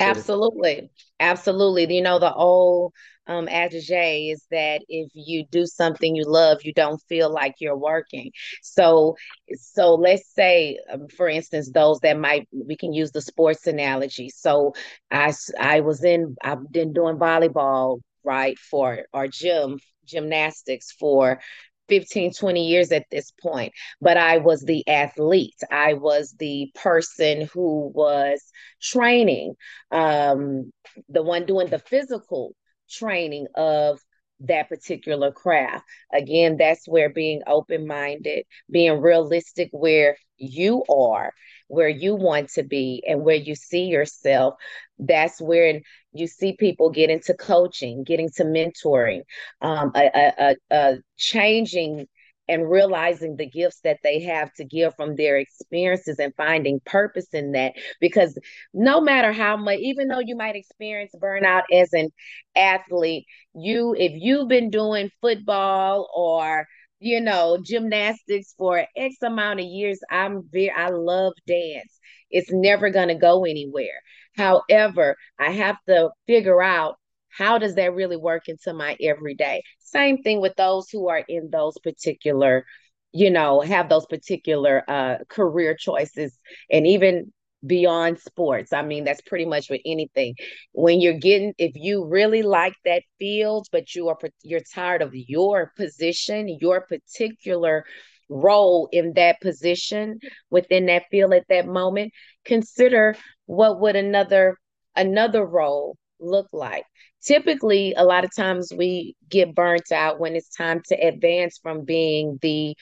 Absolutely. 0.00 0.90
Absolutely. 1.20 1.94
You 1.94 2.02
know, 2.02 2.18
the 2.18 2.34
old 2.34 2.92
um, 3.26 3.48
adage 3.48 3.90
is 3.90 4.46
that 4.50 4.82
if 4.88 5.10
you 5.14 5.44
do 5.50 5.66
something 5.66 6.14
you 6.14 6.24
love, 6.24 6.58
you 6.64 6.72
don't 6.72 7.02
feel 7.08 7.30
like 7.30 7.54
you're 7.60 7.76
working. 7.76 8.30
So, 8.62 9.16
so 9.54 9.94
let's 9.94 10.32
say, 10.34 10.78
um, 10.92 11.08
for 11.08 11.28
instance, 11.28 11.70
those 11.70 12.00
that 12.00 12.18
might, 12.18 12.48
we 12.52 12.76
can 12.76 12.92
use 12.92 13.10
the 13.12 13.20
sports 13.20 13.66
analogy. 13.66 14.28
So 14.30 14.74
I, 15.10 15.32
I 15.58 15.80
was 15.80 16.04
in, 16.04 16.36
I've 16.42 16.70
been 16.70 16.92
doing 16.92 17.16
volleyball, 17.16 18.00
right, 18.24 18.58
for 18.58 19.00
our 19.12 19.28
gym, 19.28 19.78
gymnastics 20.04 20.92
for 20.92 21.40
15, 21.88 22.32
20 22.32 22.66
years 22.66 22.92
at 22.92 23.06
this 23.10 23.30
point, 23.40 23.72
but 24.00 24.16
I 24.16 24.38
was 24.38 24.62
the 24.62 24.86
athlete. 24.88 25.54
I 25.70 25.94
was 25.94 26.34
the 26.38 26.70
person 26.74 27.48
who 27.52 27.92
was 27.94 28.42
training, 28.82 29.54
um, 29.90 30.72
the 31.08 31.22
one 31.22 31.46
doing 31.46 31.68
the 31.68 31.78
physical 31.78 32.54
training 32.88 33.46
of 33.54 34.00
that 34.40 34.68
particular 34.68 35.32
craft. 35.32 35.84
Again, 36.12 36.56
that's 36.58 36.86
where 36.86 37.08
being 37.08 37.42
open 37.46 37.86
minded, 37.86 38.44
being 38.70 39.00
realistic 39.00 39.70
where 39.72 40.16
you 40.36 40.84
are, 40.90 41.32
where 41.68 41.88
you 41.88 42.14
want 42.14 42.50
to 42.50 42.62
be, 42.62 43.02
and 43.08 43.22
where 43.24 43.36
you 43.36 43.54
see 43.54 43.84
yourself. 43.84 44.54
That's 44.98 45.40
where 45.40 45.80
you 46.12 46.26
see 46.26 46.54
people 46.54 46.90
get 46.90 47.10
into 47.10 47.34
coaching, 47.34 48.04
getting 48.04 48.30
to 48.36 48.44
mentoring, 48.44 49.22
um, 49.62 49.92
a, 49.94 50.32
a, 50.38 50.56
a 50.70 50.96
changing 51.16 52.06
and 52.48 52.70
realizing 52.70 53.36
the 53.36 53.48
gifts 53.48 53.80
that 53.84 53.98
they 54.02 54.22
have 54.22 54.52
to 54.54 54.64
give 54.64 54.94
from 54.96 55.16
their 55.16 55.36
experiences 55.36 56.18
and 56.18 56.34
finding 56.36 56.80
purpose 56.84 57.28
in 57.32 57.52
that. 57.52 57.74
Because 58.00 58.38
no 58.72 59.00
matter 59.00 59.32
how 59.32 59.56
much 59.56 59.78
even 59.80 60.08
though 60.08 60.20
you 60.20 60.36
might 60.36 60.56
experience 60.56 61.12
burnout 61.20 61.62
as 61.72 61.92
an 61.92 62.08
athlete 62.56 63.26
you 63.54 63.94
if 63.98 64.12
you've 64.14 64.48
been 64.48 64.70
doing 64.70 65.10
football 65.20 66.08
or 66.14 66.66
you 67.00 67.20
know 67.20 67.58
gymnastics 67.62 68.54
for 68.56 68.84
x 68.96 69.16
amount 69.22 69.60
of 69.60 69.66
years 69.66 70.00
i'm 70.10 70.42
very 70.52 70.70
i 70.70 70.88
love 70.88 71.32
dance. 71.46 71.98
It's 72.30 72.50
never 72.52 72.90
going 72.90 73.08
to 73.08 73.14
go 73.14 73.44
anywhere. 73.44 74.00
However 74.36 75.16
i 75.38 75.50
have 75.50 75.76
to 75.88 76.10
figure 76.26 76.62
out 76.62 76.96
how 77.36 77.58
does 77.58 77.74
that 77.74 77.94
really 77.94 78.16
work 78.16 78.48
into 78.48 78.72
my 78.72 78.96
everyday? 79.00 79.62
Same 79.78 80.22
thing 80.22 80.40
with 80.40 80.54
those 80.56 80.88
who 80.90 81.08
are 81.08 81.22
in 81.28 81.50
those 81.50 81.76
particular 81.82 82.64
you 83.12 83.30
know 83.30 83.60
have 83.60 83.88
those 83.88 84.06
particular 84.06 84.82
uh 84.88 85.16
career 85.28 85.74
choices 85.74 86.36
and 86.70 86.86
even 86.86 87.32
beyond 87.66 88.18
sports. 88.18 88.72
I 88.72 88.82
mean 88.82 89.04
that's 89.04 89.22
pretty 89.22 89.46
much 89.46 89.70
with 89.70 89.80
anything. 89.84 90.34
When 90.72 91.00
you're 91.00 91.18
getting 91.18 91.54
if 91.58 91.72
you 91.74 92.04
really 92.06 92.42
like 92.42 92.74
that 92.84 93.02
field 93.18 93.66
but 93.72 93.94
you 93.94 94.08
are 94.08 94.18
you're 94.42 94.60
tired 94.74 95.02
of 95.02 95.10
your 95.14 95.72
position 95.76 96.48
your 96.60 96.82
particular 96.82 97.84
role 98.28 98.88
in 98.92 99.12
that 99.14 99.40
position 99.40 100.18
within 100.50 100.86
that 100.86 101.04
field 101.10 101.32
at 101.32 101.46
that 101.48 101.66
moment 101.66 102.12
consider 102.44 103.16
what 103.46 103.80
would 103.80 103.94
another 103.96 104.56
another 104.96 105.44
role 105.44 105.96
look 106.18 106.48
like 106.52 106.84
typically 107.26 107.92
a 107.96 108.04
lot 108.04 108.24
of 108.24 108.34
times 108.34 108.72
we 108.76 109.16
get 109.28 109.54
burnt 109.54 109.90
out 109.92 110.20
when 110.20 110.36
it's 110.36 110.54
time 110.54 110.80
to 110.86 110.94
advance 110.94 111.58
from 111.62 111.84
being 111.84 112.38
the 112.42 112.74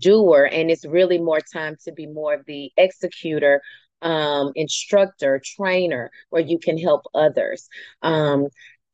doer 0.00 0.48
and 0.50 0.70
it's 0.70 0.86
really 0.86 1.18
more 1.18 1.40
time 1.52 1.76
to 1.84 1.92
be 1.92 2.06
more 2.06 2.34
of 2.34 2.44
the 2.46 2.70
executor 2.76 3.60
um, 4.02 4.52
instructor, 4.54 5.40
trainer, 5.44 6.10
where 6.30 6.42
you 6.42 6.58
can 6.58 6.78
help 6.78 7.02
others. 7.14 7.68
Um, 8.02 8.48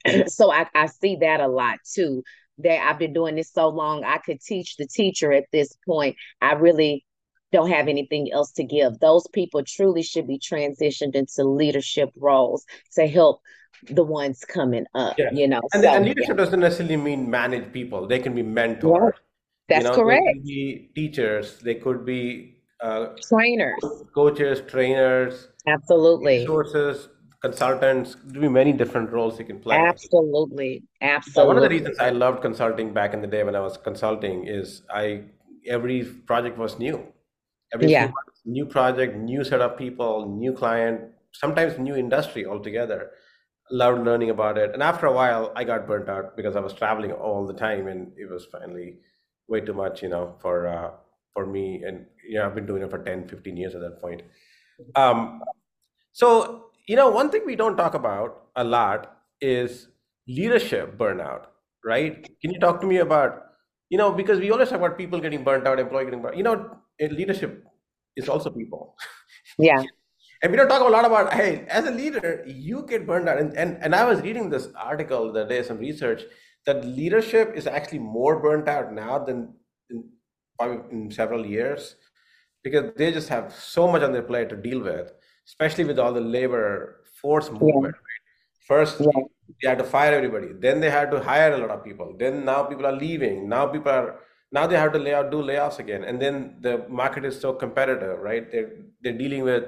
so 0.27 0.51
I, 0.51 0.67
I 0.75 0.87
see 0.87 1.17
that 1.21 1.41
a 1.41 1.49
lot 1.49 1.79
too. 1.85 2.23
That 2.59 2.89
I've 2.89 2.99
been 2.99 3.13
doing 3.13 3.37
this 3.37 3.53
so 3.53 3.69
long, 3.69 4.03
I 4.03 4.17
could 4.19 4.41
teach 4.41 4.77
the 4.77 4.87
teacher 4.87 5.31
at 5.31 5.45
this 5.53 5.77
point. 5.87 6.17
I 6.41 6.55
really 6.55 7.05
don't 7.53 7.71
have 7.71 7.89
anything 7.89 8.33
else 8.33 8.53
to 8.53 8.65
give. 8.65 8.99
Those 8.99 9.27
people 9.33 9.63
truly 9.65 10.03
should 10.03 10.27
be 10.27 10.39
transitioned 10.39 11.15
into 11.15 11.45
leadership 11.45 12.11
roles 12.17 12.65
to 12.95 13.07
help 13.07 13.41
the 13.89 14.05
ones 14.05 14.45
coming 14.45 14.87
up. 14.95 15.19
Yeah. 15.19 15.31
You 15.33 15.49
know, 15.49 15.61
and, 15.73 15.83
so, 15.83 15.89
and 15.89 16.05
leadership 16.05 16.31
yeah. 16.31 16.35
doesn't 16.35 16.61
necessarily 16.61 16.97
mean 16.97 17.31
manage 17.31 17.73
people. 17.73 18.07
They 18.07 18.19
can 18.19 18.35
be 18.35 18.43
mentors. 18.43 19.15
Yeah. 19.15 19.21
That's 19.69 19.85
you 19.85 19.91
know, 19.91 19.97
correct. 19.97 20.23
They 20.25 20.33
could 20.35 20.45
be 20.45 20.91
teachers. 20.95 21.59
They 21.59 21.75
could 21.75 22.05
be 22.05 22.57
uh, 22.81 23.09
trainers, 23.29 23.83
coaches, 24.15 24.63
trainers. 24.69 25.49
Absolutely. 25.67 26.39
Resources, 26.39 27.09
consultants. 27.43 28.17
There 28.25 28.41
be 28.41 28.49
many 28.49 28.73
different 28.73 29.11
roles 29.11 29.39
you 29.39 29.45
can 29.45 29.59
play. 29.59 29.77
Absolutely, 29.77 30.85
absolutely. 31.01 31.33
So 31.33 31.47
one 31.47 31.57
of 31.57 31.63
the 31.65 31.69
reasons 31.69 31.99
I 31.99 32.11
loved 32.11 32.43
consulting 32.43 32.93
back 32.95 33.13
in 33.13 33.21
the 33.21 33.27
day 33.27 33.43
when 33.43 33.57
I 33.57 33.61
was 33.61 33.77
consulting 33.77 34.47
is 34.47 34.83
I 34.89 35.25
every 35.67 36.05
project 36.05 36.59
was 36.59 36.79
new. 36.79 37.05
Every 37.77 37.93
yeah. 37.93 38.11
new 38.47 38.65
project, 38.65 39.17
new 39.17 39.45
set 39.45 39.61
of 39.61 39.77
people, 39.77 40.29
new 40.29 40.53
client, 40.53 41.01
sometimes 41.33 41.79
new 41.79 41.95
industry 41.95 42.47
altogether. 42.47 43.11
Loved 43.71 44.05
learning 44.05 44.31
about 44.31 44.57
it. 44.57 44.71
And 44.73 44.83
after 44.83 45.07
a 45.07 45.13
while, 45.13 45.53
I 45.55 45.65
got 45.65 45.87
burnt 45.87 46.09
out 46.09 46.37
because 46.37 46.57
I 46.57 46.61
was 46.61 46.73
traveling 46.73 47.13
all 47.13 47.47
the 47.47 47.53
time 47.53 47.87
and 47.89 48.13
it 48.17 48.31
was 48.31 48.47
finally 48.47 49.01
way 49.49 49.61
too 49.61 49.75
much, 49.75 50.03
you 50.03 50.09
know, 50.09 50.37
for 50.41 50.67
uh, 50.69 50.91
for 51.35 51.45
me. 51.47 51.83
And 51.87 52.07
you 52.27 52.39
know, 52.39 52.47
I've 52.47 52.55
been 52.55 52.67
doing 52.67 52.83
it 52.83 52.91
for 52.91 52.99
10, 52.99 53.29
15 53.29 53.57
years 53.57 53.75
at 53.75 53.83
that 53.83 54.01
point. 54.01 54.23
Um, 54.95 55.43
so, 56.13 56.71
you 56.87 56.97
know, 56.97 57.11
one 57.11 57.31
thing 57.31 57.43
we 57.45 57.57
don't 57.57 57.77
talk 57.77 57.95
about 57.95 58.47
a 58.57 58.65
lot 58.65 59.19
is 59.41 59.89
leadership 60.29 60.97
burnout, 60.97 61.47
right? 61.85 62.25
Can 62.41 62.53
you 62.53 62.61
talk 62.61 62.81
to 62.81 62.87
me 62.87 62.99
about, 62.99 63.43
you 63.91 63.99
know, 63.99 64.13
because 64.13 64.39
we 64.39 64.51
always 64.51 64.69
talk 64.71 64.79
about 64.79 64.97
people 64.97 65.21
getting 65.21 65.45
burnt 65.45 65.67
out, 65.67 65.79
employee 65.79 66.05
getting 66.05 66.23
burnt. 66.23 66.37
You 66.37 66.43
know, 66.43 66.79
leadership 67.01 67.65
is 68.17 68.29
also 68.29 68.51
people. 68.51 68.97
Yeah. 69.59 69.83
and 70.43 70.51
we 70.51 70.57
don't 70.57 70.69
talk 70.69 70.83
a 70.83 70.85
lot 70.85 71.05
about 71.05 71.33
hey 71.33 71.65
as 71.69 71.87
a 71.87 71.91
leader 71.91 72.43
you 72.47 72.85
get 72.89 73.07
burned 73.07 73.29
out 73.29 73.39
and, 73.39 73.57
and 73.57 73.79
and 73.83 73.95
i 73.95 74.05
was 74.05 74.21
reading 74.21 74.51
this 74.51 74.69
article 74.77 75.33
the 75.33 75.45
day 75.45 75.63
some 75.63 75.79
research 75.79 76.23
that 76.67 76.85
leadership 76.85 77.53
is 77.55 77.67
actually 77.67 77.99
more 77.99 78.41
burnt 78.41 78.69
out 78.69 78.93
now 78.93 79.19
than 79.19 79.55
in, 79.91 80.05
in 80.91 81.11
several 81.11 81.47
years 81.47 81.97
because 82.65 82.93
they 82.97 83.13
just 83.13 83.29
have 83.29 83.55
so 83.55 83.89
much 83.89 84.03
on 84.03 84.13
their 84.13 84.23
plate 84.23 84.49
to 84.49 84.57
deal 84.57 84.81
with 84.81 85.13
especially 85.47 85.85
with 85.85 85.99
all 85.99 86.13
the 86.13 86.21
labor 86.21 87.03
force 87.21 87.51
movement 87.51 87.95
yeah. 87.95 88.09
right? 88.11 88.25
first 88.67 89.01
yeah. 89.01 89.23
they 89.63 89.69
had 89.69 89.79
to 89.79 89.85
fire 89.85 90.15
everybody 90.15 90.49
then 90.61 90.81
they 90.81 90.91
had 90.91 91.11
to 91.11 91.21
hire 91.23 91.53
a 91.55 91.59
lot 91.59 91.71
of 91.71 91.85
people 91.85 92.15
then 92.19 92.45
now 92.45 92.63
people 92.65 92.87
are 92.87 92.99
leaving 93.07 93.49
now 93.49 93.67
people 93.67 93.91
are 93.91 94.19
now 94.53 94.67
they 94.67 94.77
have 94.77 94.93
to 94.93 94.99
lay 94.99 95.15
out 95.15 95.31
do 95.31 95.43
layoffs 95.43 95.79
again. 95.79 96.05
And 96.05 96.21
then 96.21 96.57
the 96.61 96.87
market 96.89 97.25
is 97.25 97.39
so 97.41 97.53
competitive 97.53 98.19
right? 98.21 98.51
They're 98.51 98.73
they're 99.03 99.19
dealing 99.19 99.43
with 99.43 99.65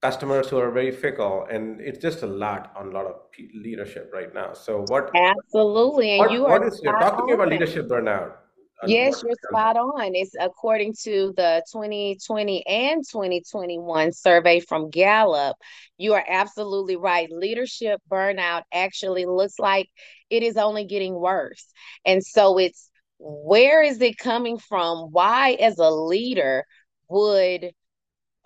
customers 0.00 0.48
who 0.48 0.58
are 0.58 0.70
very 0.70 0.92
fickle 0.92 1.46
and 1.50 1.80
it's 1.80 1.98
just 1.98 2.22
a 2.22 2.26
lot 2.26 2.72
on 2.76 2.88
a 2.88 2.90
lot 2.90 3.06
of 3.06 3.16
leadership 3.54 4.10
right 4.12 4.32
now. 4.32 4.52
So 4.52 4.84
what 4.88 5.10
absolutely 5.14 6.10
and 6.12 6.20
what, 6.20 6.32
you 6.32 6.42
what 6.42 6.62
are 6.62 6.68
is, 6.68 6.80
talk 6.80 7.18
to 7.18 7.24
me 7.24 7.32
about 7.32 7.48
leadership 7.48 7.88
burnout. 7.88 8.32
Uh, 8.80 8.86
yes 8.86 9.24
you're 9.24 9.34
spot 9.50 9.76
on. 9.76 10.14
It's 10.14 10.34
according 10.40 10.94
to 11.02 11.32
the 11.36 11.64
2020 11.72 12.64
and 12.64 13.02
2021 13.10 14.12
survey 14.12 14.60
from 14.60 14.90
gallup. 14.90 15.56
You 15.96 16.14
are 16.14 16.24
absolutely 16.28 16.94
right. 16.94 17.28
Leadership 17.30 18.00
burnout 18.08 18.62
actually 18.72 19.26
looks 19.26 19.58
like 19.58 19.88
it 20.30 20.44
is 20.44 20.56
only 20.56 20.84
getting 20.84 21.14
worse. 21.14 21.66
And 22.04 22.24
so 22.24 22.58
it's 22.58 22.88
where 23.18 23.82
is 23.82 24.00
it 24.00 24.18
coming 24.18 24.58
from 24.58 25.08
why 25.10 25.52
as 25.60 25.78
a 25.78 25.90
leader 25.90 26.64
would 27.08 27.72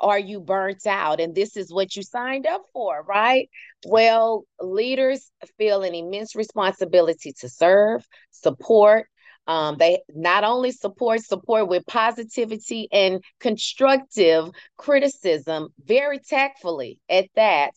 are 0.03 0.19
you 0.19 0.41
burnt 0.41 0.87
out? 0.87 1.21
And 1.21 1.35
this 1.35 1.57
is 1.57 1.73
what 1.73 1.95
you 1.95 2.03
signed 2.03 2.47
up 2.47 2.63
for, 2.73 3.05
right? 3.09 3.49
Well, 3.87 4.45
leaders 4.61 5.31
feel 5.59 5.83
an 5.83 5.95
immense 5.95 6.35
responsibility 6.35 7.33
to 7.41 7.49
serve, 7.49 8.05
support. 8.33 9.07
Um, 9.47 9.77
they 9.79 10.01
not 10.15 10.45
only 10.45 10.71
support, 10.71 11.21
support 11.21 11.69
with 11.69 11.87
positivity 11.87 12.89
and 12.93 13.23
constructive 13.41 14.51
criticism, 14.77 15.69
very 15.85 16.19
tactfully 16.21 16.99
at 17.09 17.27
that, 17.35 17.73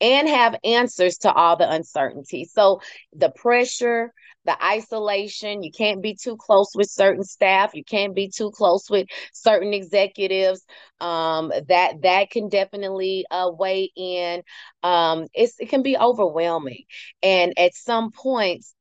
and 0.00 0.28
have 0.28 0.56
answers 0.62 1.18
to 1.18 1.32
all 1.32 1.56
the 1.56 1.70
uncertainty. 1.70 2.44
So 2.44 2.80
the 3.16 3.30
pressure, 3.30 4.12
the 4.44 4.62
isolation. 4.64 5.62
You 5.62 5.70
can't 5.70 6.02
be 6.02 6.14
too 6.14 6.36
close 6.36 6.70
with 6.74 6.90
certain 6.90 7.24
staff. 7.24 7.74
You 7.74 7.84
can't 7.84 8.14
be 8.14 8.30
too 8.30 8.50
close 8.50 8.88
with 8.90 9.06
certain 9.32 9.74
executives. 9.74 10.64
Um, 11.00 11.52
that 11.68 12.02
that 12.02 12.30
can 12.30 12.48
definitely 12.48 13.24
uh, 13.30 13.50
weigh 13.56 13.90
in. 13.96 14.42
Um, 14.82 15.26
it 15.34 15.50
can 15.68 15.82
be 15.82 15.96
overwhelming, 15.96 16.84
and 17.22 17.52
at 17.58 17.74
some 17.74 18.10
points, 18.10 18.74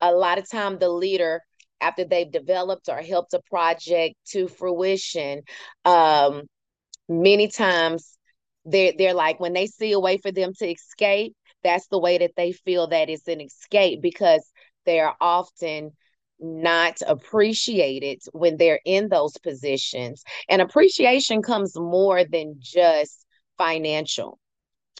a 0.00 0.12
lot 0.12 0.38
of 0.38 0.48
time 0.48 0.78
the 0.78 0.88
leader 0.88 1.42
after 1.80 2.04
they've 2.04 2.30
developed 2.30 2.88
or 2.88 2.98
helped 2.98 3.34
a 3.34 3.40
project 3.50 4.14
to 4.28 4.48
fruition 4.48 5.42
um, 5.84 6.42
many 7.08 7.48
times 7.48 8.18
they're, 8.64 8.92
they're 8.96 9.14
like 9.14 9.40
when 9.40 9.52
they 9.52 9.66
see 9.66 9.92
a 9.92 10.00
way 10.00 10.18
for 10.18 10.32
them 10.32 10.52
to 10.58 10.70
escape 10.70 11.34
that's 11.62 11.86
the 11.88 11.98
way 11.98 12.18
that 12.18 12.32
they 12.36 12.52
feel 12.52 12.88
that 12.88 13.10
it's 13.10 13.28
an 13.28 13.40
escape 13.40 14.00
because 14.02 14.49
they 14.84 15.00
are 15.00 15.16
often 15.20 15.92
not 16.38 16.96
appreciated 17.06 18.20
when 18.32 18.56
they're 18.56 18.80
in 18.84 19.08
those 19.08 19.36
positions. 19.38 20.22
And 20.48 20.62
appreciation 20.62 21.42
comes 21.42 21.76
more 21.76 22.24
than 22.24 22.56
just 22.58 23.26
financial. 23.58 24.38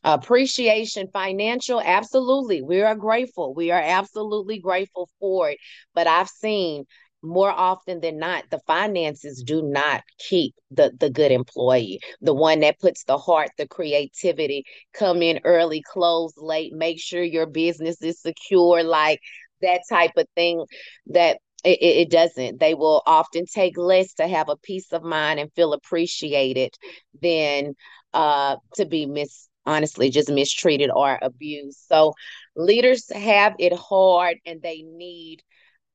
Appreciation, 0.02 1.08
financial, 1.12 1.80
absolutely. 1.80 2.62
We 2.62 2.82
are 2.82 2.94
grateful. 2.94 3.54
We 3.54 3.70
are 3.70 3.82
absolutely 3.82 4.58
grateful 4.58 5.10
for 5.18 5.50
it. 5.50 5.58
But 5.94 6.06
I've 6.06 6.28
seen 6.28 6.84
more 7.22 7.50
often 7.50 8.00
than 8.00 8.18
not 8.18 8.44
the 8.50 8.60
finances 8.66 9.42
do 9.42 9.62
not 9.62 10.02
keep 10.18 10.54
the 10.70 10.90
the 10.98 11.10
good 11.10 11.30
employee 11.30 12.00
the 12.22 12.32
one 12.32 12.60
that 12.60 12.78
puts 12.78 13.04
the 13.04 13.18
heart 13.18 13.50
the 13.58 13.68
creativity 13.68 14.64
come 14.94 15.20
in 15.22 15.38
early 15.44 15.82
close 15.82 16.32
late 16.38 16.72
make 16.72 16.98
sure 16.98 17.22
your 17.22 17.46
business 17.46 18.00
is 18.00 18.20
secure 18.22 18.82
like 18.82 19.20
that 19.62 19.82
type 19.88 20.12
of 20.16 20.26
thing 20.34 20.64
that 21.08 21.38
it, 21.64 21.78
it, 21.82 22.10
doesn't. 22.10 22.58
They 22.58 22.74
will 22.74 23.02
often 23.06 23.44
take 23.44 23.76
less 23.76 24.14
to 24.14 24.26
have 24.26 24.48
a 24.48 24.56
peace 24.56 24.92
of 24.92 25.02
mind 25.02 25.40
and 25.40 25.52
feel 25.52 25.72
appreciated 25.72 26.74
than 27.20 27.74
uh, 28.14 28.56
to 28.74 28.86
be 28.86 29.06
mis 29.06 29.48
honestly 29.66 30.10
just 30.10 30.30
mistreated 30.30 30.90
or 30.90 31.18
abused. 31.20 31.78
So 31.86 32.14
leaders 32.56 33.10
have 33.14 33.54
it 33.58 33.74
hard 33.74 34.38
and 34.46 34.62
they 34.62 34.82
need 34.82 35.42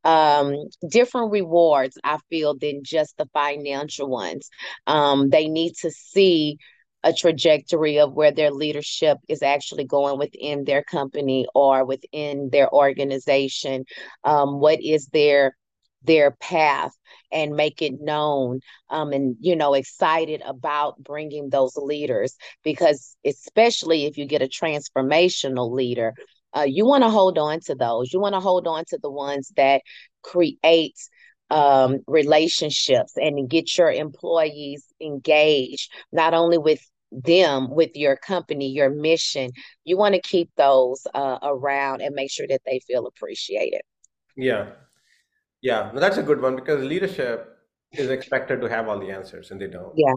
um, 0.03 0.55
different 0.87 1.31
rewards, 1.31 1.97
I 2.03 2.19
feel, 2.29 2.55
than 2.57 2.83
just 2.83 3.17
the 3.17 3.27
financial 3.33 4.07
ones. 4.07 4.49
Um, 4.85 5.29
they 5.29 5.49
need 5.49 5.73
to 5.81 5.89
see 5.89 6.57
a 7.05 7.13
trajectory 7.13 7.99
of 7.99 8.13
where 8.13 8.31
their 8.31 8.51
leadership 8.51 9.19
is 9.29 9.43
actually 9.43 9.85
going 9.85 10.17
within 10.17 10.65
their 10.65 10.83
company 10.83 11.45
or 11.53 11.85
within 11.85 12.49
their 12.51 12.69
organization. 12.73 13.85
Um, 14.23 14.59
what 14.59 14.83
is 14.83 15.07
their 15.13 15.55
their 16.03 16.31
path 16.31 16.91
and 17.31 17.55
make 17.55 17.81
it 17.81 17.93
known 17.99 18.59
um, 18.89 19.11
and 19.11 19.35
you 19.39 19.55
know 19.55 19.73
excited 19.73 20.41
about 20.45 21.01
bringing 21.03 21.49
those 21.49 21.75
leaders 21.77 22.35
because 22.63 23.15
especially 23.25 24.05
if 24.05 24.17
you 24.17 24.25
get 24.25 24.43
a 24.43 24.47
transformational 24.47 25.71
leader 25.71 26.13
uh, 26.55 26.65
you 26.67 26.85
want 26.85 27.03
to 27.03 27.09
hold 27.09 27.39
on 27.39 27.59
to 27.59 27.73
those 27.73 28.13
you 28.13 28.19
want 28.19 28.35
to 28.35 28.39
hold 28.39 28.67
on 28.67 28.83
to 28.87 28.99
the 29.01 29.09
ones 29.09 29.51
that 29.55 29.81
create 30.21 30.95
um, 31.49 31.99
relationships 32.07 33.13
and 33.15 33.49
get 33.49 33.75
your 33.75 33.91
employees 33.91 34.85
engaged 35.01 35.91
not 36.11 36.35
only 36.35 36.59
with 36.59 36.81
them 37.11 37.69
with 37.69 37.91
your 37.95 38.15
company, 38.17 38.69
your 38.69 38.89
mission. 38.89 39.51
You 39.83 39.97
want 39.97 40.15
to 40.15 40.21
keep 40.21 40.49
those 40.57 41.05
uh, 41.13 41.39
around 41.43 42.01
and 42.01 42.15
make 42.15 42.31
sure 42.31 42.47
that 42.47 42.61
they 42.65 42.79
feel 42.79 43.07
appreciated. 43.07 43.81
Yeah. 44.35 44.71
Yeah. 45.61 45.91
Well, 45.91 46.01
that's 46.01 46.17
a 46.17 46.23
good 46.23 46.41
one 46.41 46.55
because 46.55 46.83
leadership 46.83 47.57
is 47.93 48.09
expected 48.09 48.61
to 48.61 48.69
have 48.69 48.87
all 48.87 48.99
the 48.99 49.11
answers 49.11 49.51
and 49.51 49.61
they 49.61 49.67
don't. 49.67 49.93
Yeah. 49.95 50.13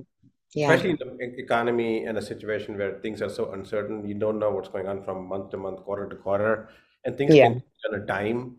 Yeah. 0.54 0.72
Especially 0.72 0.90
in 0.90 0.96
the 0.98 1.38
economy 1.38 2.04
and 2.04 2.16
a 2.16 2.22
situation 2.22 2.78
where 2.78 2.98
things 3.00 3.20
are 3.20 3.28
so 3.28 3.52
uncertain, 3.52 4.08
you 4.08 4.14
don't 4.14 4.38
know 4.38 4.50
what's 4.50 4.68
going 4.68 4.88
on 4.88 5.02
from 5.02 5.28
month 5.28 5.50
to 5.50 5.58
month, 5.58 5.80
quarter 5.84 6.08
to 6.08 6.16
quarter, 6.16 6.70
and 7.04 7.18
things 7.18 7.34
yeah. 7.34 7.48
can 7.48 7.62
on 7.86 8.00
a 8.00 8.06
dime. 8.06 8.56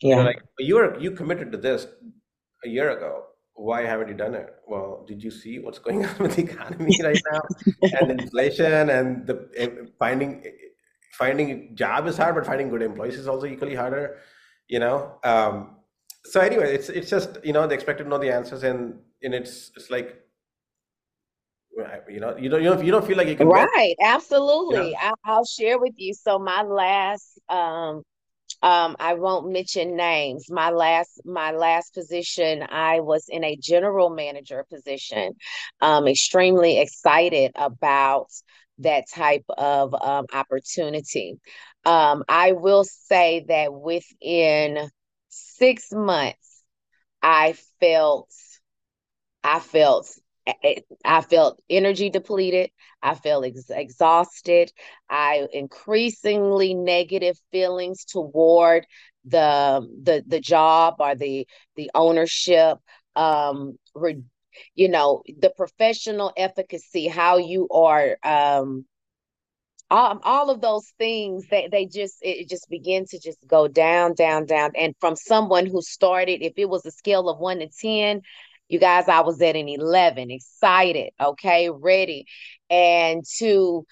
Yeah. 0.00 0.18
You 0.18 0.22
like 0.24 0.42
you 0.58 0.74
were 0.76 0.98
you 0.98 1.12
committed 1.12 1.52
to 1.52 1.58
this 1.58 1.86
a 2.64 2.68
year 2.68 2.90
ago, 2.90 3.26
why 3.54 3.82
haven't 3.82 4.08
you 4.08 4.14
done 4.14 4.34
it? 4.34 4.54
Well, 4.66 5.04
did 5.06 5.22
you 5.22 5.30
see 5.30 5.58
what's 5.58 5.78
going 5.78 6.04
on 6.06 6.18
with 6.18 6.36
the 6.36 6.42
economy 6.42 6.98
right 7.02 7.20
now 7.32 7.40
and 8.00 8.10
inflation 8.20 8.90
and 8.90 9.26
the 9.26 9.48
eh, 9.56 9.68
finding 9.98 10.44
finding 11.12 11.76
job 11.76 12.06
is 12.06 12.16
hard, 12.16 12.34
but 12.34 12.46
finding 12.46 12.68
good 12.68 12.82
employees 12.82 13.16
is 13.16 13.28
also 13.28 13.46
equally 13.46 13.74
harder. 13.74 14.18
You 14.68 14.80
know. 14.80 15.18
Um, 15.22 15.76
so 16.24 16.40
anyway, 16.40 16.74
it's 16.74 16.88
it's 16.88 17.10
just 17.10 17.38
you 17.44 17.52
know 17.52 17.66
they 17.66 17.74
expect 17.74 17.98
to 17.98 18.04
know 18.04 18.18
the 18.18 18.32
answers 18.32 18.62
and 18.62 18.98
and 19.22 19.34
it's 19.34 19.70
it's 19.76 19.90
like 19.90 20.22
you 22.08 22.20
know 22.20 22.36
you 22.36 22.48
don't 22.48 22.62
you 22.62 22.70
don't, 22.70 22.84
you 22.84 22.92
don't 22.92 23.06
feel 23.06 23.16
like 23.16 23.28
you 23.28 23.36
can 23.36 23.48
right 23.48 23.96
absolutely 24.02 24.88
you 24.88 24.92
know? 24.92 25.14
I'll 25.24 25.44
share 25.44 25.78
with 25.78 25.94
you 25.96 26.12
so 26.14 26.38
my 26.38 26.62
last 26.62 27.40
um 27.48 28.02
um 28.62 28.96
i 29.00 29.14
won't 29.14 29.50
mention 29.50 29.96
names. 29.96 30.50
My 30.50 30.70
last 30.70 31.20
my 31.24 31.52
last 31.52 31.94
position 31.94 32.62
i 32.68 33.00
was 33.00 33.26
in 33.28 33.44
a 33.44 33.56
general 33.56 34.10
manager 34.10 34.64
position. 34.70 35.34
Um 35.80 36.06
extremely 36.08 36.78
excited 36.80 37.52
about 37.54 38.28
that 38.78 39.04
type 39.14 39.44
of 39.48 39.94
um, 39.94 40.26
opportunity. 40.32 41.38
Um 41.84 42.24
i 42.28 42.52
will 42.52 42.84
say 42.84 43.44
that 43.48 43.72
within 43.72 44.88
six 45.28 45.92
months 45.92 46.62
i 47.22 47.54
felt 47.80 48.28
i 49.44 49.58
felt 49.60 50.08
I 51.04 51.20
felt 51.20 51.60
energy 51.70 52.10
depleted. 52.10 52.70
I 53.02 53.14
felt 53.14 53.44
ex- 53.44 53.70
exhausted. 53.70 54.72
I 55.08 55.46
increasingly 55.52 56.74
negative 56.74 57.38
feelings 57.50 58.04
toward 58.04 58.86
the 59.24 59.86
the 60.02 60.24
the 60.26 60.40
job 60.40 60.96
or 60.98 61.14
the 61.14 61.46
the 61.76 61.90
ownership. 61.94 62.78
Um, 63.14 63.78
re, 63.94 64.22
you 64.74 64.88
know, 64.88 65.22
the 65.38 65.50
professional 65.50 66.32
efficacy, 66.36 67.08
how 67.08 67.38
you 67.38 67.68
are. 67.70 68.16
Um, 68.22 68.86
all, 69.90 70.18
all 70.24 70.48
of 70.48 70.62
those 70.62 70.90
things 70.96 71.46
they, 71.50 71.68
they 71.70 71.84
just 71.84 72.16
it 72.22 72.48
just 72.48 72.68
begin 72.70 73.04
to 73.04 73.18
just 73.18 73.46
go 73.46 73.68
down 73.68 74.14
down 74.14 74.46
down 74.46 74.70
and 74.74 74.94
from 75.00 75.14
someone 75.14 75.66
who 75.66 75.82
started 75.82 76.42
if 76.42 76.54
it 76.56 76.68
was 76.68 76.86
a 76.86 76.90
scale 76.90 77.28
of 77.28 77.38
1 77.38 77.58
to 77.58 77.68
10 77.68 78.22
you 78.72 78.78
guys, 78.78 79.08
I 79.08 79.20
was 79.20 79.40
at 79.42 79.56
an 79.56 79.68
11, 79.68 80.30
excited, 80.30 81.10
okay, 81.20 81.70
ready. 81.70 82.26
And 82.70 83.22
to 83.38 83.84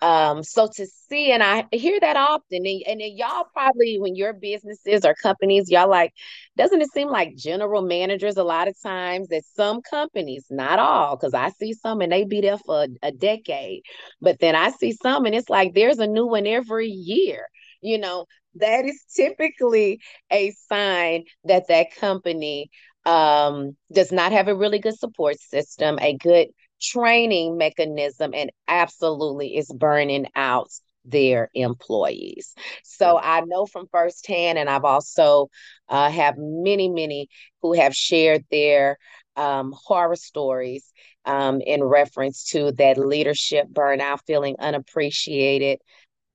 um 0.00 0.44
so 0.44 0.68
to 0.72 0.86
see 1.08 1.32
and 1.32 1.42
i 1.42 1.66
hear 1.72 1.98
that 1.98 2.16
often 2.16 2.64
and, 2.64 2.82
and 2.86 3.00
y'all 3.18 3.46
probably 3.52 3.98
when 3.98 4.14
your 4.14 4.32
businesses 4.32 5.04
or 5.04 5.12
companies 5.14 5.68
y'all 5.70 5.90
like 5.90 6.12
doesn't 6.56 6.80
it 6.80 6.92
seem 6.92 7.08
like 7.08 7.34
general 7.36 7.82
managers 7.82 8.36
a 8.36 8.44
lot 8.44 8.68
of 8.68 8.80
times 8.80 9.26
that 9.28 9.42
some 9.56 9.80
companies 9.82 10.44
not 10.50 10.78
all 10.78 11.16
because 11.16 11.34
i 11.34 11.50
see 11.50 11.72
some 11.72 12.00
and 12.00 12.12
they 12.12 12.22
be 12.24 12.40
there 12.40 12.58
for 12.58 12.84
a, 12.84 12.88
a 13.08 13.12
decade 13.12 13.82
but 14.20 14.38
then 14.38 14.54
i 14.54 14.70
see 14.70 14.92
some 14.92 15.24
and 15.24 15.34
it's 15.34 15.50
like 15.50 15.74
there's 15.74 15.98
a 15.98 16.06
new 16.06 16.26
one 16.26 16.46
every 16.46 16.86
year 16.86 17.48
you 17.80 17.98
know 17.98 18.24
that 18.54 18.84
is 18.84 19.02
typically 19.14 20.00
a 20.32 20.52
sign 20.68 21.24
that 21.44 21.68
that 21.68 21.94
company 21.96 22.70
um, 23.08 23.76
does 23.92 24.12
not 24.12 24.32
have 24.32 24.48
a 24.48 24.54
really 24.54 24.78
good 24.78 24.98
support 24.98 25.40
system, 25.40 25.98
a 26.00 26.16
good 26.16 26.48
training 26.80 27.56
mechanism, 27.56 28.32
and 28.34 28.50
absolutely 28.68 29.56
is 29.56 29.68
burning 29.72 30.26
out 30.36 30.68
their 31.06 31.48
employees. 31.54 32.54
So 32.84 33.18
I 33.18 33.40
know 33.40 33.64
from 33.64 33.86
firsthand, 33.90 34.58
and 34.58 34.68
I've 34.68 34.84
also 34.84 35.48
uh, 35.88 36.10
have 36.10 36.34
many, 36.36 36.90
many 36.90 37.28
who 37.62 37.72
have 37.72 37.94
shared 37.96 38.44
their 38.50 38.98
um, 39.36 39.74
horror 39.74 40.16
stories 40.16 40.92
um, 41.24 41.62
in 41.62 41.82
reference 41.82 42.44
to 42.50 42.72
that 42.72 42.98
leadership 42.98 43.68
burnout, 43.72 44.20
feeling 44.26 44.56
unappreciated, 44.58 45.78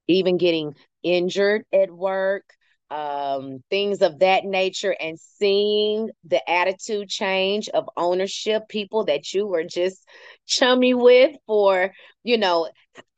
even 0.07 0.37
getting 0.37 0.73
injured 1.03 1.65
at 1.71 1.91
work 1.91 2.45
um, 2.89 3.63
things 3.69 4.01
of 4.01 4.19
that 4.19 4.45
nature 4.45 4.95
and 4.99 5.19
seeing 5.19 6.09
the 6.25 6.47
attitude 6.49 7.09
change 7.09 7.69
of 7.69 7.89
ownership, 7.97 8.67
people 8.69 9.05
that 9.05 9.33
you 9.33 9.47
were 9.47 9.63
just 9.63 10.05
chummy 10.45 10.93
with 10.93 11.35
for, 11.47 11.91
you 12.23 12.37
know, 12.37 12.69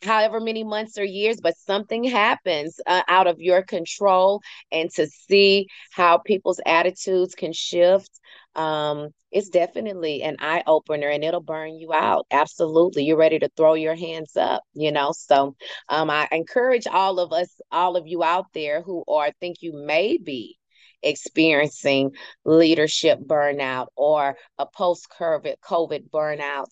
however 0.02 0.40
many 0.40 0.64
months 0.64 0.98
or 0.98 1.04
years, 1.04 1.42
but 1.42 1.58
something 1.58 2.04
happens 2.04 2.80
uh, 2.88 3.02
out 3.08 3.28
of 3.28 3.40
your 3.40 3.64
control, 3.64 4.42
and 4.72 4.90
to 4.92 5.08
see 5.08 5.68
how 5.92 6.18
people's 6.18 6.62
attitudes 6.66 7.36
can 7.36 7.52
shift 7.52 8.12
um, 8.56 9.10
it's 9.32 9.50
definitely 9.50 10.24
an 10.24 10.38
eye 10.40 10.64
opener 10.66 11.10
and 11.10 11.24
it'll 11.24 11.42
burn 11.42 11.76
you 11.76 11.94
out. 11.94 12.26
Absolutely. 12.32 13.04
You're 13.04 13.18
ready 13.18 13.40
to 13.40 13.50
throw 13.58 13.74
your 13.74 13.96
hands 13.96 14.38
up, 14.38 14.64
you 14.74 14.92
know. 14.92 15.12
So 15.12 15.56
um, 15.90 16.10
I 16.10 16.28
encourage 16.32 16.88
all 16.88 17.20
of 17.20 17.34
us, 17.34 17.50
all 17.72 17.98
of 17.98 18.08
you 18.08 18.24
out 18.24 18.46
there 18.54 18.82
who 18.82 19.04
are 19.08 19.32
think 19.40 19.58
you 19.62 19.74
may 19.74 20.18
be 20.18 20.58
experiencing 21.04 22.12
leadership 22.46 23.20
burnout 23.20 23.88
or 23.96 24.36
a 24.58 24.66
post 24.66 25.08
COVID 25.20 26.10
burnout 26.10 26.68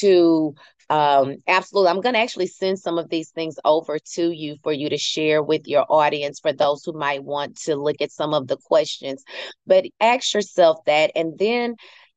to 0.00 0.54
um, 0.90 1.36
absolutely. 1.46 1.90
I'm 1.90 2.00
going 2.00 2.14
to 2.14 2.20
actually 2.20 2.48
send 2.48 2.80
some 2.80 2.98
of 2.98 3.08
these 3.08 3.30
things 3.30 3.54
over 3.64 3.98
to 4.14 4.30
you 4.32 4.56
for 4.64 4.72
you 4.72 4.90
to 4.90 4.98
share 4.98 5.40
with 5.40 5.68
your 5.68 5.86
audience 5.88 6.40
for 6.40 6.52
those 6.52 6.84
who 6.84 6.92
might 6.92 7.22
want 7.22 7.56
to 7.62 7.76
look 7.76 8.00
at 8.00 8.10
some 8.10 8.34
of 8.34 8.48
the 8.48 8.56
questions. 8.56 9.22
But 9.68 9.84
ask 10.00 10.34
yourself 10.34 10.78
that 10.86 11.12
and 11.14 11.38
then 11.38 11.76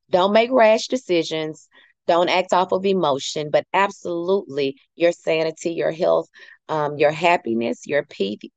don't 0.10 0.34
make 0.34 0.52
rash 0.52 0.88
decisions. 0.88 1.70
Don't 2.08 2.30
act 2.30 2.52
off 2.52 2.72
of 2.72 2.84
emotion, 2.86 3.50
but 3.52 3.66
absolutely 3.74 4.76
your 4.96 5.12
sanity, 5.12 5.74
your 5.74 5.92
health, 5.92 6.28
um, 6.68 6.98
your 6.98 7.12
happiness, 7.12 7.86
your 7.86 8.06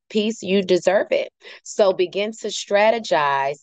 peace, 0.08 0.42
you 0.42 0.62
deserve 0.62 1.08
it. 1.10 1.28
So 1.62 1.92
begin 1.92 2.32
to 2.40 2.48
strategize 2.48 3.58